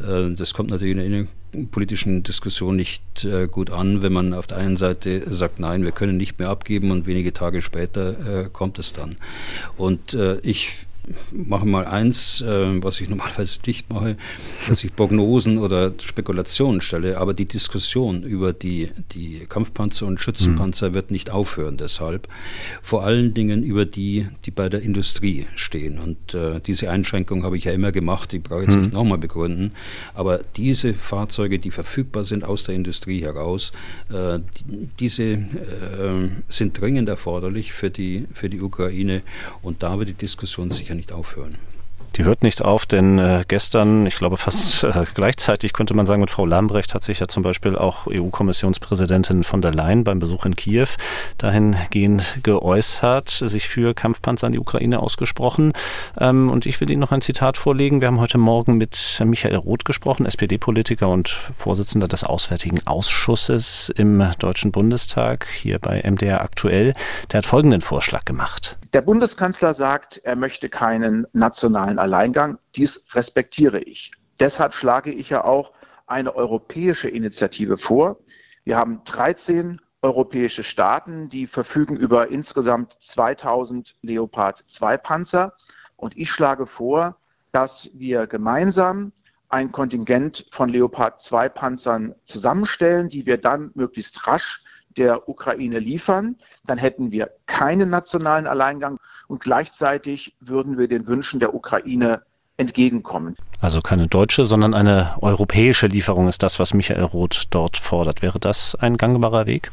[0.00, 1.12] Äh, das kommt natürlich in
[1.52, 5.84] der politischen Diskussion nicht äh, gut an, wenn man auf der einen Seite sagt, nein,
[5.84, 9.16] wir können nicht mehr abgeben und wenige Tage später äh, kommt es dann.
[9.76, 10.86] Und ich
[11.30, 14.16] mache mal eins, äh, was ich normalerweise nicht mache,
[14.68, 20.90] dass ich Prognosen oder Spekulationen stelle, aber die Diskussion über die, die Kampfpanzer und Schützenpanzer
[20.90, 20.94] mhm.
[20.94, 22.28] wird nicht aufhören deshalb.
[22.82, 25.98] Vor allen Dingen über die, die bei der Industrie stehen.
[25.98, 28.82] Und äh, diese Einschränkung habe ich ja immer gemacht, die brauche ich jetzt mhm.
[28.82, 29.72] nicht nochmal begründen.
[30.14, 33.72] Aber diese Fahrzeuge, die verfügbar sind aus der Industrie heraus,
[34.10, 35.38] äh, die, diese äh,
[36.48, 39.22] sind dringend erforderlich für die, für die Ukraine.
[39.62, 41.58] Und da wird die Diskussion sicher nicht aufhören.
[42.16, 46.22] Die hört nicht auf, denn äh, gestern, ich glaube fast äh, gleichzeitig könnte man sagen,
[46.22, 50.46] mit Frau Lambrecht hat sich ja zum Beispiel auch EU-Kommissionspräsidentin von der Leyen beim Besuch
[50.46, 50.86] in Kiew
[51.36, 55.74] dahingehend geäußert, sich für Kampfpanzer an die Ukraine ausgesprochen.
[56.18, 58.00] Ähm, und ich will Ihnen noch ein Zitat vorlegen.
[58.00, 64.24] Wir haben heute Morgen mit Michael Roth gesprochen, SPD-Politiker und Vorsitzender des Auswärtigen Ausschusses im
[64.38, 66.94] Deutschen Bundestag, hier bei MDR aktuell.
[67.30, 68.78] Der hat folgenden Vorschlag gemacht.
[68.96, 72.56] Der Bundeskanzler sagt, er möchte keinen nationalen Alleingang.
[72.76, 74.10] Dies respektiere ich.
[74.40, 75.72] Deshalb schlage ich ja auch
[76.06, 78.16] eine europäische Initiative vor.
[78.64, 85.52] Wir haben 13 europäische Staaten, die verfügen über insgesamt 2000 Leopard 2 Panzer.
[85.96, 87.18] Und ich schlage vor,
[87.52, 89.12] dass wir gemeinsam
[89.50, 94.64] ein Kontingent von Leopard 2 Panzern zusammenstellen, die wir dann möglichst rasch
[94.96, 96.36] der Ukraine liefern.
[96.64, 102.22] Dann hätten wir keinen nationalen Alleingang und gleichzeitig würden wir den Wünschen der Ukraine
[102.56, 103.36] entgegenkommen.
[103.60, 108.22] Also keine deutsche, sondern eine europäische Lieferung ist das, was Michael Roth dort fordert.
[108.22, 109.70] Wäre das ein gangbarer Weg?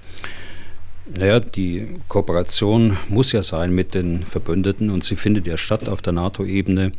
[1.05, 6.01] Naja, die Kooperation muss ja sein mit den Verbündeten und sie findet ja statt auf
[6.01, 6.93] der NATO-Ebene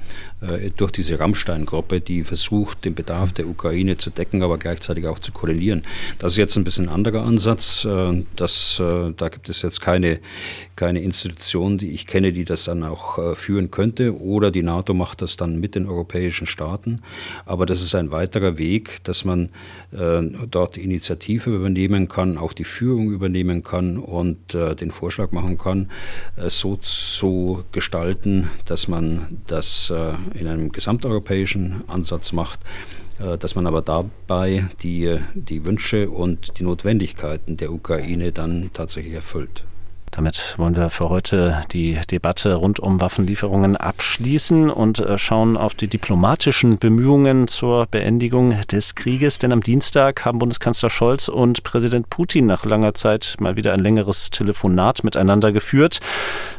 [0.76, 5.32] durch diese Rammstein-Gruppe, die versucht, den Bedarf der Ukraine zu decken, aber gleichzeitig auch zu
[5.32, 5.82] koordinieren.
[6.18, 7.84] Das ist jetzt ein bisschen ein anderer Ansatz.
[7.84, 10.20] Äh, das, äh, da gibt es jetzt keine,
[10.76, 14.18] keine Institution, die ich kenne, die das dann auch äh, führen könnte.
[14.20, 17.00] Oder die NATO macht das dann mit den europäischen Staaten.
[17.46, 19.50] Aber das ist ein weiterer Weg, dass man
[19.92, 25.32] äh, dort die Initiative übernehmen kann, auch die Führung übernehmen kann und äh, den Vorschlag
[25.32, 25.90] machen kann,
[26.46, 29.92] so zu gestalten, dass man das
[30.34, 32.60] in einem gesamteuropäischen Ansatz macht,
[33.18, 39.14] äh, dass man aber dabei die, die Wünsche und die Notwendigkeiten der Ukraine dann tatsächlich
[39.14, 39.64] erfüllt.
[40.16, 45.74] Damit wollen wir für heute die Debatte rund um Waffenlieferungen abschließen und äh, schauen auf
[45.74, 49.38] die diplomatischen Bemühungen zur Beendigung des Krieges.
[49.40, 53.80] Denn am Dienstag haben Bundeskanzler Scholz und Präsident Putin nach langer Zeit mal wieder ein
[53.80, 55.98] längeres Telefonat miteinander geführt.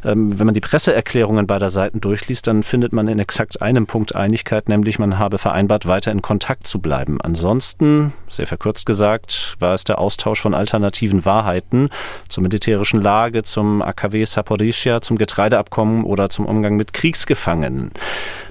[0.03, 4.16] Ähm, wenn man die Presseerklärungen beider Seiten durchliest, dann findet man in exakt einem Punkt
[4.16, 7.22] Einigkeit, nämlich man habe vereinbart, weiter in Kontakt zu bleiben.
[7.22, 11.89] Ansonsten, sehr verkürzt gesagt, war es der Austausch von alternativen Wahrheiten
[12.28, 17.91] zur militärischen Lage, zum AKW Saporischia, zum Getreideabkommen oder zum Umgang mit Kriegsgefangenen.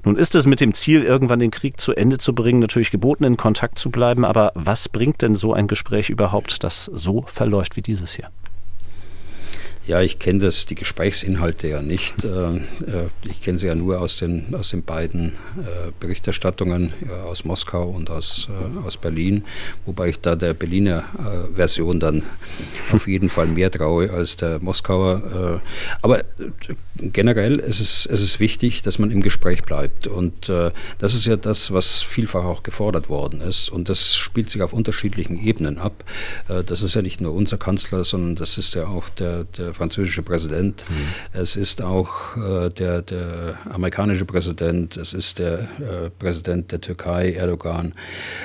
[0.04, 3.24] Nun ist es mit dem Ziel, irgendwann den Krieg zu Ende zu bringen, natürlich geboten,
[3.24, 4.24] in Kontakt zu bleiben.
[4.24, 8.28] Aber was bringt denn so ein Gespräch überhaupt, das so verläuft wie dieses hier?
[9.86, 12.24] Ja, ich kenne das, die Gesprächsinhalte ja nicht.
[12.24, 12.60] Äh, äh,
[13.22, 16.94] ich kenne sie ja nur aus den, aus den beiden äh, Berichterstattungen
[17.26, 18.48] aus Moskau und aus,
[18.84, 19.44] aus Berlin,
[19.84, 21.04] wobei ich da der Berliner
[21.54, 22.22] Version dann
[22.92, 25.60] auf jeden Fall mehr traue als der Moskauer.
[26.02, 26.24] Aber
[27.00, 30.06] generell ist es, es ist wichtig, dass man im Gespräch bleibt.
[30.06, 33.68] Und das ist ja das, was vielfach auch gefordert worden ist.
[33.70, 36.04] Und das spielt sich auf unterschiedlichen Ebenen ab.
[36.66, 40.22] Das ist ja nicht nur unser Kanzler, sondern das ist ja auch der, der französische
[40.22, 41.40] Präsident, mhm.
[41.40, 47.32] es ist auch äh, der, der amerikanische Präsident, es ist der äh, Präsident der Türkei,
[47.32, 47.92] Erdogan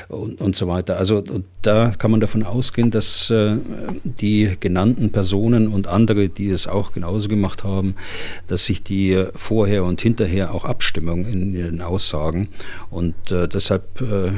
[0.07, 0.97] und, und so weiter.
[0.97, 1.23] Also
[1.61, 3.55] da kann man davon ausgehen, dass äh,
[4.03, 7.95] die genannten Personen und andere, die es auch genauso gemacht haben,
[8.47, 12.49] dass sich die vorher und hinterher auch Abstimmung in, den Aussagen
[12.89, 14.31] und äh, deshalb äh,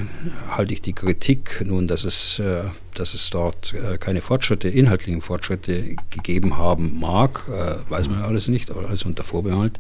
[0.50, 2.64] halte ich die Kritik nun, dass es äh,
[2.96, 8.48] dass es dort äh, keine Fortschritte, inhaltlichen Fortschritte gegeben haben mag, äh, weiß man alles
[8.48, 9.80] nicht, aber alles unter Vorbehalt,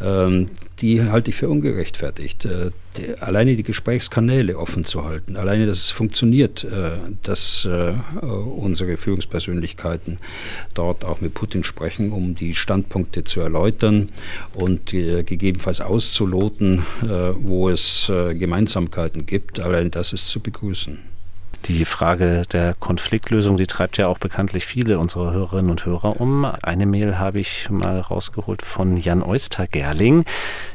[0.00, 2.44] ähm, die halte ich für ungerechtfertigt.
[2.44, 6.64] Äh, die, alleine die Gesprächskanäle offen zu halten, alleine, dass es funktioniert,
[7.24, 10.18] dass unsere Führungspersönlichkeiten
[10.74, 14.10] dort auch mit Putin sprechen, um die Standpunkte zu erläutern
[14.52, 16.86] und gegebenenfalls auszuloten,
[17.40, 21.13] wo es Gemeinsamkeiten gibt, allein das ist zu begrüßen.
[21.66, 26.44] Die Frage der Konfliktlösung, die treibt ja auch bekanntlich viele unserer Hörerinnen und Hörer um.
[26.62, 30.26] Eine Mail habe ich mal rausgeholt von Jan Oyster-Gerling.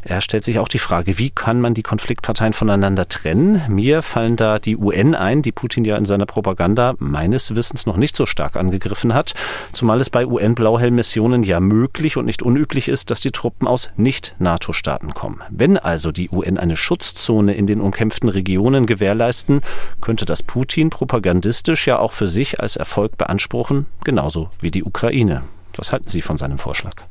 [0.02, 3.62] Er stellt sich auch die Frage, wie kann man die Konfliktparteien voneinander trennen?
[3.68, 7.98] Mir fallen da die UN ein, die Putin ja in seiner Propaganda meines Wissens noch
[7.98, 9.36] nicht so stark angegriffen hat,
[9.74, 15.14] zumal es bei UN-Blauhelm-Missionen ja möglich und nicht unüblich ist, dass die Truppen aus Nicht-NATO-Staaten
[15.14, 15.44] kommen.
[15.52, 19.62] Wenn also die UN eine Schutzzone in den umkämpften Regionen gewährleisten,
[20.02, 25.44] könnte das Putin propagandistisch ja auch für sich als Erfolg beanspruchen, genauso wie die Ukraine.
[25.76, 27.04] Was halten Sie von seinem Vorschlag?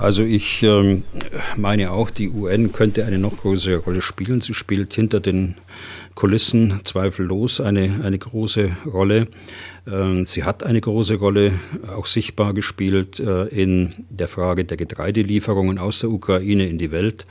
[0.00, 1.04] Also ich ähm,
[1.56, 4.40] meine auch, die UN könnte eine noch größere Rolle spielen.
[4.40, 5.56] Sie spielt hinter den
[6.14, 9.28] Kulissen zweifellos eine, eine große Rolle.
[9.86, 11.52] Ähm, sie hat eine große Rolle
[11.94, 17.26] auch sichtbar gespielt äh, in der Frage der Getreidelieferungen aus der Ukraine in die Welt.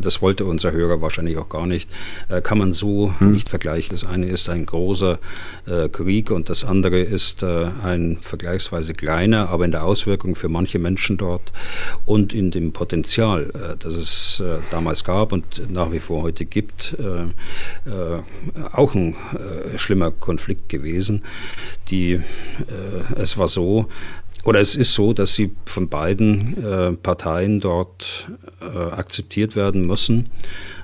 [0.01, 1.89] das wollte unser Hörer wahrscheinlich auch gar nicht,
[2.29, 3.31] äh, kann man so hm.
[3.31, 3.91] nicht vergleichen.
[3.91, 5.19] Das eine ist ein großer
[5.65, 10.49] äh, Krieg und das andere ist äh, ein vergleichsweise kleiner, aber in der Auswirkung für
[10.49, 11.51] manche Menschen dort
[12.05, 16.45] und in dem Potenzial, äh, das es äh, damals gab und nach wie vor heute
[16.45, 16.95] gibt,
[18.71, 19.15] auch ein
[19.75, 21.23] schlimmer Konflikt gewesen.
[21.89, 22.19] Die,
[23.15, 23.87] es war so,
[24.47, 28.29] oder es ist so, dass sie von beiden äh, Parteien dort
[28.61, 30.29] äh, akzeptiert werden müssen.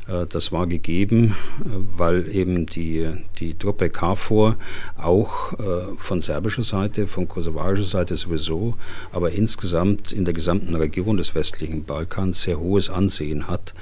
[0.08, 3.08] Äh, das war gegeben, äh, weil eben die,
[3.40, 4.58] die Truppe KFOR
[4.98, 8.74] auch äh, von serbischer Seite, von kosovarischer Seite sowieso,
[9.14, 13.74] aber insgesamt in der gesamten Region des westlichen Balkans sehr hohes Ansehen hat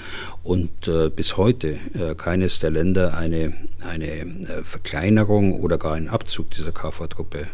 [0.44, 6.10] und äh, bis heute äh, keines der Länder eine, eine äh, Verkleinerung oder gar einen
[6.10, 7.48] Abzug dieser KFOR-Truppe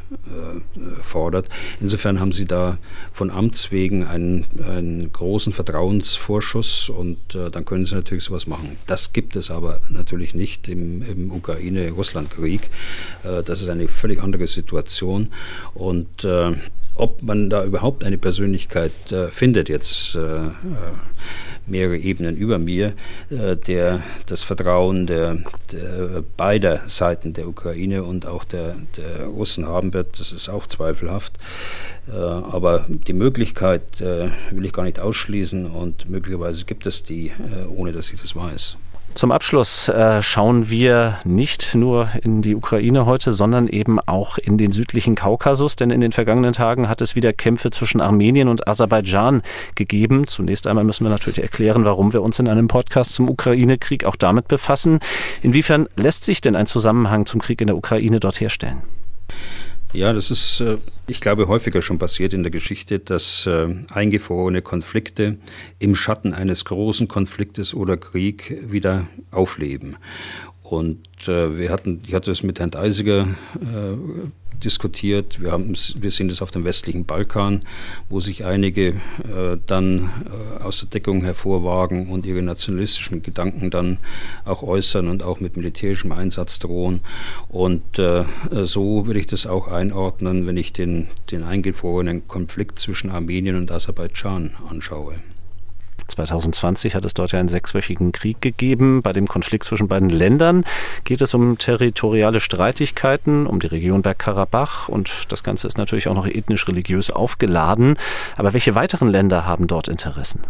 [1.01, 1.47] fordert.
[1.79, 2.77] Insofern haben sie da
[3.13, 8.77] von Amts wegen einen, einen großen Vertrauensvorschuss und dann können sie natürlich sowas machen.
[8.87, 12.69] Das gibt es aber natürlich nicht im, im Ukraine-Russland-Krieg.
[13.23, 15.29] Äh, das ist eine völlig andere Situation.
[15.73, 16.53] Und äh,
[16.95, 20.49] ob man da überhaupt eine Persönlichkeit äh, findet, jetzt äh, äh
[21.67, 22.93] mehrere Ebenen über mir,
[23.29, 25.37] äh, der das Vertrauen der,
[25.71, 30.67] der, beider Seiten der Ukraine und auch der, der Russen haben wird, das ist auch
[30.67, 31.33] zweifelhaft.
[32.07, 37.31] Äh, aber die Möglichkeit äh, will ich gar nicht ausschließen und möglicherweise gibt es die,
[37.75, 38.77] ohne dass ich das weiß.
[39.17, 44.59] Zum Abschluss äh, schauen wir nicht nur in die Ukraine heute, sondern eben auch in
[44.59, 48.67] den südlichen Kaukasus, denn in den vergangenen Tagen hat es wieder Kämpfe zwischen Armenien und
[48.67, 49.41] Aserbaidschan
[49.73, 50.27] gegeben.
[50.27, 54.17] Zunächst einmal müssen wir natürlich erklären, warum wir uns in einem Podcast zum Ukraine-Krieg auch
[54.17, 54.99] damit befassen.
[55.41, 58.83] Inwiefern lässt sich denn ein Zusammenhang zum Krieg in der Ukraine dort herstellen?
[59.93, 60.77] Ja, das ist, äh,
[61.07, 65.37] ich glaube, häufiger schon passiert in der Geschichte, dass äh, eingefrorene Konflikte
[65.79, 69.95] im Schatten eines großen Konfliktes oder Krieg wieder aufleben.
[70.61, 73.27] Und äh, wir hatten, ich hatte es mit Herrn Eisiger
[74.63, 75.41] diskutiert.
[75.41, 77.61] Wir, haben, wir sehen es auf dem westlichen Balkan,
[78.09, 80.09] wo sich einige äh, dann
[80.59, 83.97] äh, aus der Deckung hervorwagen und ihre nationalistischen Gedanken dann
[84.45, 87.01] auch äußern und auch mit militärischem Einsatz drohen.
[87.49, 88.25] Und äh,
[88.63, 93.71] so würde ich das auch einordnen, wenn ich den, den eingefrorenen Konflikt zwischen Armenien und
[93.71, 95.15] Aserbaidschan anschaue.
[96.07, 99.01] 2020 hat es dort ja einen sechswöchigen Krieg gegeben.
[99.01, 100.65] Bei dem Konflikt zwischen beiden Ländern
[101.03, 106.15] geht es um territoriale Streitigkeiten, um die Region Bergkarabach und das Ganze ist natürlich auch
[106.15, 107.97] noch ethnisch-religiös aufgeladen.
[108.35, 110.41] Aber welche weiteren Länder haben dort Interessen?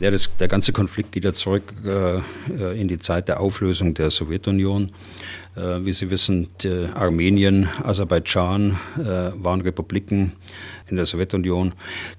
[0.00, 4.10] Ja, das, der ganze Konflikt geht ja zurück äh, in die Zeit der Auflösung der
[4.10, 4.92] Sowjetunion.
[5.56, 6.48] Äh, wie Sie wissen,
[6.94, 10.32] Armenien, Aserbaidschan äh, waren Republiken
[10.88, 11.72] in der Sowjetunion.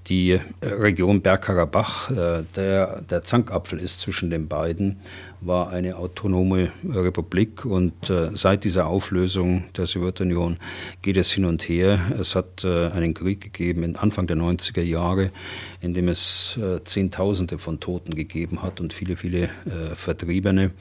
[0.08, 4.98] Die Region Bergkarabach, äh, der, der Zankapfel ist zwischen den beiden,
[5.40, 10.58] war eine autonome Republik und seit dieser Auflösung der Sowjetunion
[11.02, 12.00] geht es hin und her.
[12.20, 15.32] Es hat einen Krieg gegeben Anfang der 90er Jahre,
[15.80, 19.50] in dem es Zehntausende von Toten gegeben hat und viele, viele
[19.96, 20.74] Vertriebene.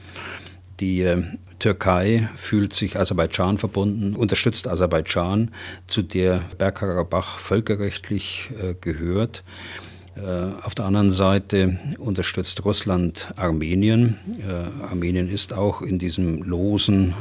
[0.79, 1.11] Die
[1.61, 5.51] Türkei fühlt sich Aserbaidschan verbunden, unterstützt Aserbaidschan,
[5.85, 9.43] zu der Bergkarabach völkerrechtlich äh, gehört.
[10.15, 14.17] Äh, auf der anderen Seite unterstützt Russland Armenien.
[14.39, 17.13] Äh, Armenien ist auch in diesem losen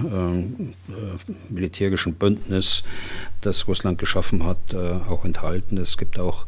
[0.89, 2.83] äh, äh militärischen Bündnis,
[3.43, 4.75] das Russland geschaffen hat,
[5.09, 5.77] auch enthalten.
[5.79, 6.47] Es gibt auch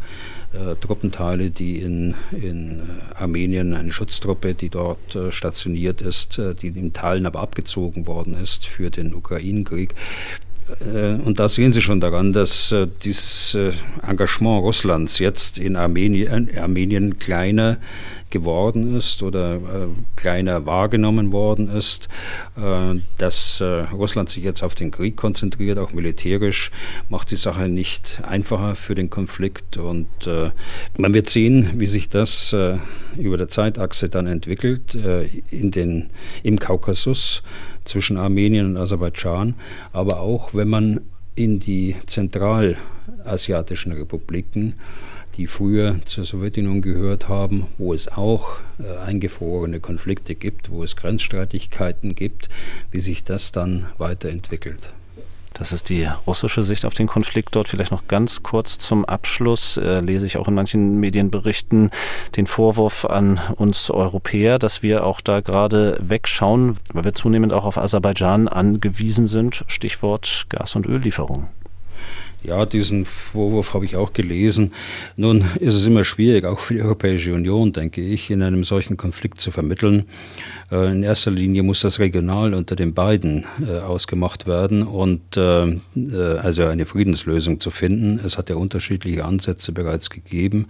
[0.53, 6.55] äh, Truppenteile, die in, in äh, Armenien, eine Schutztruppe, die dort äh, stationiert ist, äh,
[6.55, 9.95] die in Teilen aber abgezogen worden ist für den Ukraine-Krieg.
[10.81, 13.57] Äh, und da sehen Sie schon daran, dass äh, dieses
[14.07, 17.79] Engagement Russlands jetzt in Armenien, Armenien kleiner
[18.33, 19.59] geworden ist oder äh,
[20.17, 22.09] kleiner wahrgenommen worden ist,
[22.57, 26.73] äh, dass äh, Russland sich jetzt auf den Krieg konzentriert, auch militärisch,
[27.09, 29.77] macht die Sache nicht einfacher für den Konflikt.
[29.77, 30.51] Und äh,
[30.97, 32.79] man wird sehen, wie sich das äh,
[33.17, 36.11] über der Zeitachse dann entwickelt äh, in den,
[36.43, 37.43] im Kaukasus
[37.85, 39.55] zwischen Armenien und Aserbaidschan,
[39.93, 41.01] aber auch wenn man
[41.35, 44.75] in die zentralasiatischen Republiken
[45.37, 50.97] die früher zur Sowjetunion gehört haben, wo es auch äh, eingefrorene Konflikte gibt, wo es
[50.97, 52.49] Grenzstreitigkeiten gibt,
[52.91, 54.91] wie sich das dann weiterentwickelt.
[55.63, 57.69] Das ist die russische Sicht auf den Konflikt dort.
[57.69, 61.93] Vielleicht noch ganz kurz zum Abschluss äh, lese ich auch in manchen Medienberichten
[62.37, 67.65] den Vorwurf an uns Europäer, dass wir auch da gerade wegschauen, weil wir zunehmend auch
[67.65, 69.63] auf Aserbaidschan angewiesen sind.
[69.69, 71.47] Stichwort Gas- und Öllieferungen.
[72.45, 74.73] Ja, diesen Vorwurf habe ich auch gelesen.
[75.17, 78.97] Nun ist es immer schwierig, auch für die Europäische Union, denke ich, in einem solchen
[78.97, 80.07] Konflikt zu vermitteln.
[80.73, 85.79] Äh, in erster Linie muss das regional unter den beiden äh, ausgemacht werden und äh,
[86.43, 88.21] also eine Friedenslösung zu finden.
[88.25, 90.67] Es hat ja unterschiedliche Ansätze bereits gegeben.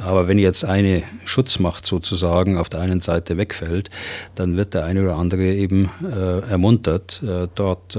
[0.00, 3.90] Aber wenn jetzt eine Schutzmacht sozusagen auf der einen Seite wegfällt,
[4.34, 7.22] dann wird der eine oder andere eben ermuntert,
[7.54, 7.98] dort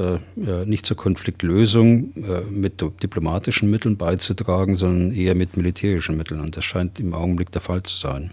[0.66, 2.14] nicht zur Konfliktlösung
[2.50, 6.42] mit diplomatischen Mitteln beizutragen, sondern eher mit militärischen Mitteln.
[6.42, 8.32] Und das scheint im Augenblick der Fall zu sein.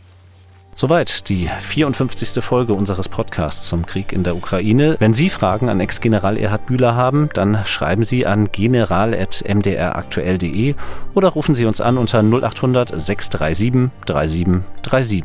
[0.81, 2.45] Soweit die 54.
[2.45, 4.95] Folge unseres Podcasts zum Krieg in der Ukraine.
[5.01, 10.77] Wenn Sie Fragen an Ex-General Erhard Bühler haben, dann schreiben Sie an general.mdraktuell.de
[11.15, 15.25] oder rufen Sie uns an unter 0800 637 3737.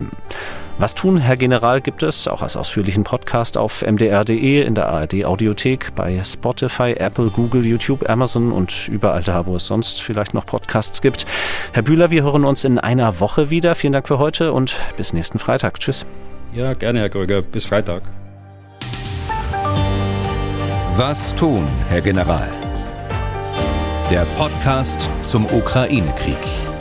[0.80, 5.24] Was tun, Herr General, gibt es auch als ausführlichen Podcast auf mdr.de, in der ARD
[5.24, 10.46] Audiothek, bei Spotify, Apple, Google, YouTube, Amazon und überall da, wo es sonst vielleicht noch
[10.46, 11.26] Podcasts gibt.
[11.74, 13.76] Herr Bühler, wir hören uns in einer Woche wieder.
[13.76, 15.80] Vielen Dank für heute und bis nächsten Freitag.
[15.80, 16.06] Tschüss.
[16.54, 17.42] Ja, gerne, Herr Kröger.
[17.42, 18.04] Bis Freitag.
[20.98, 22.50] Was tun, Herr General?
[24.12, 26.73] Der Podcast zum Ukraine-Krieg.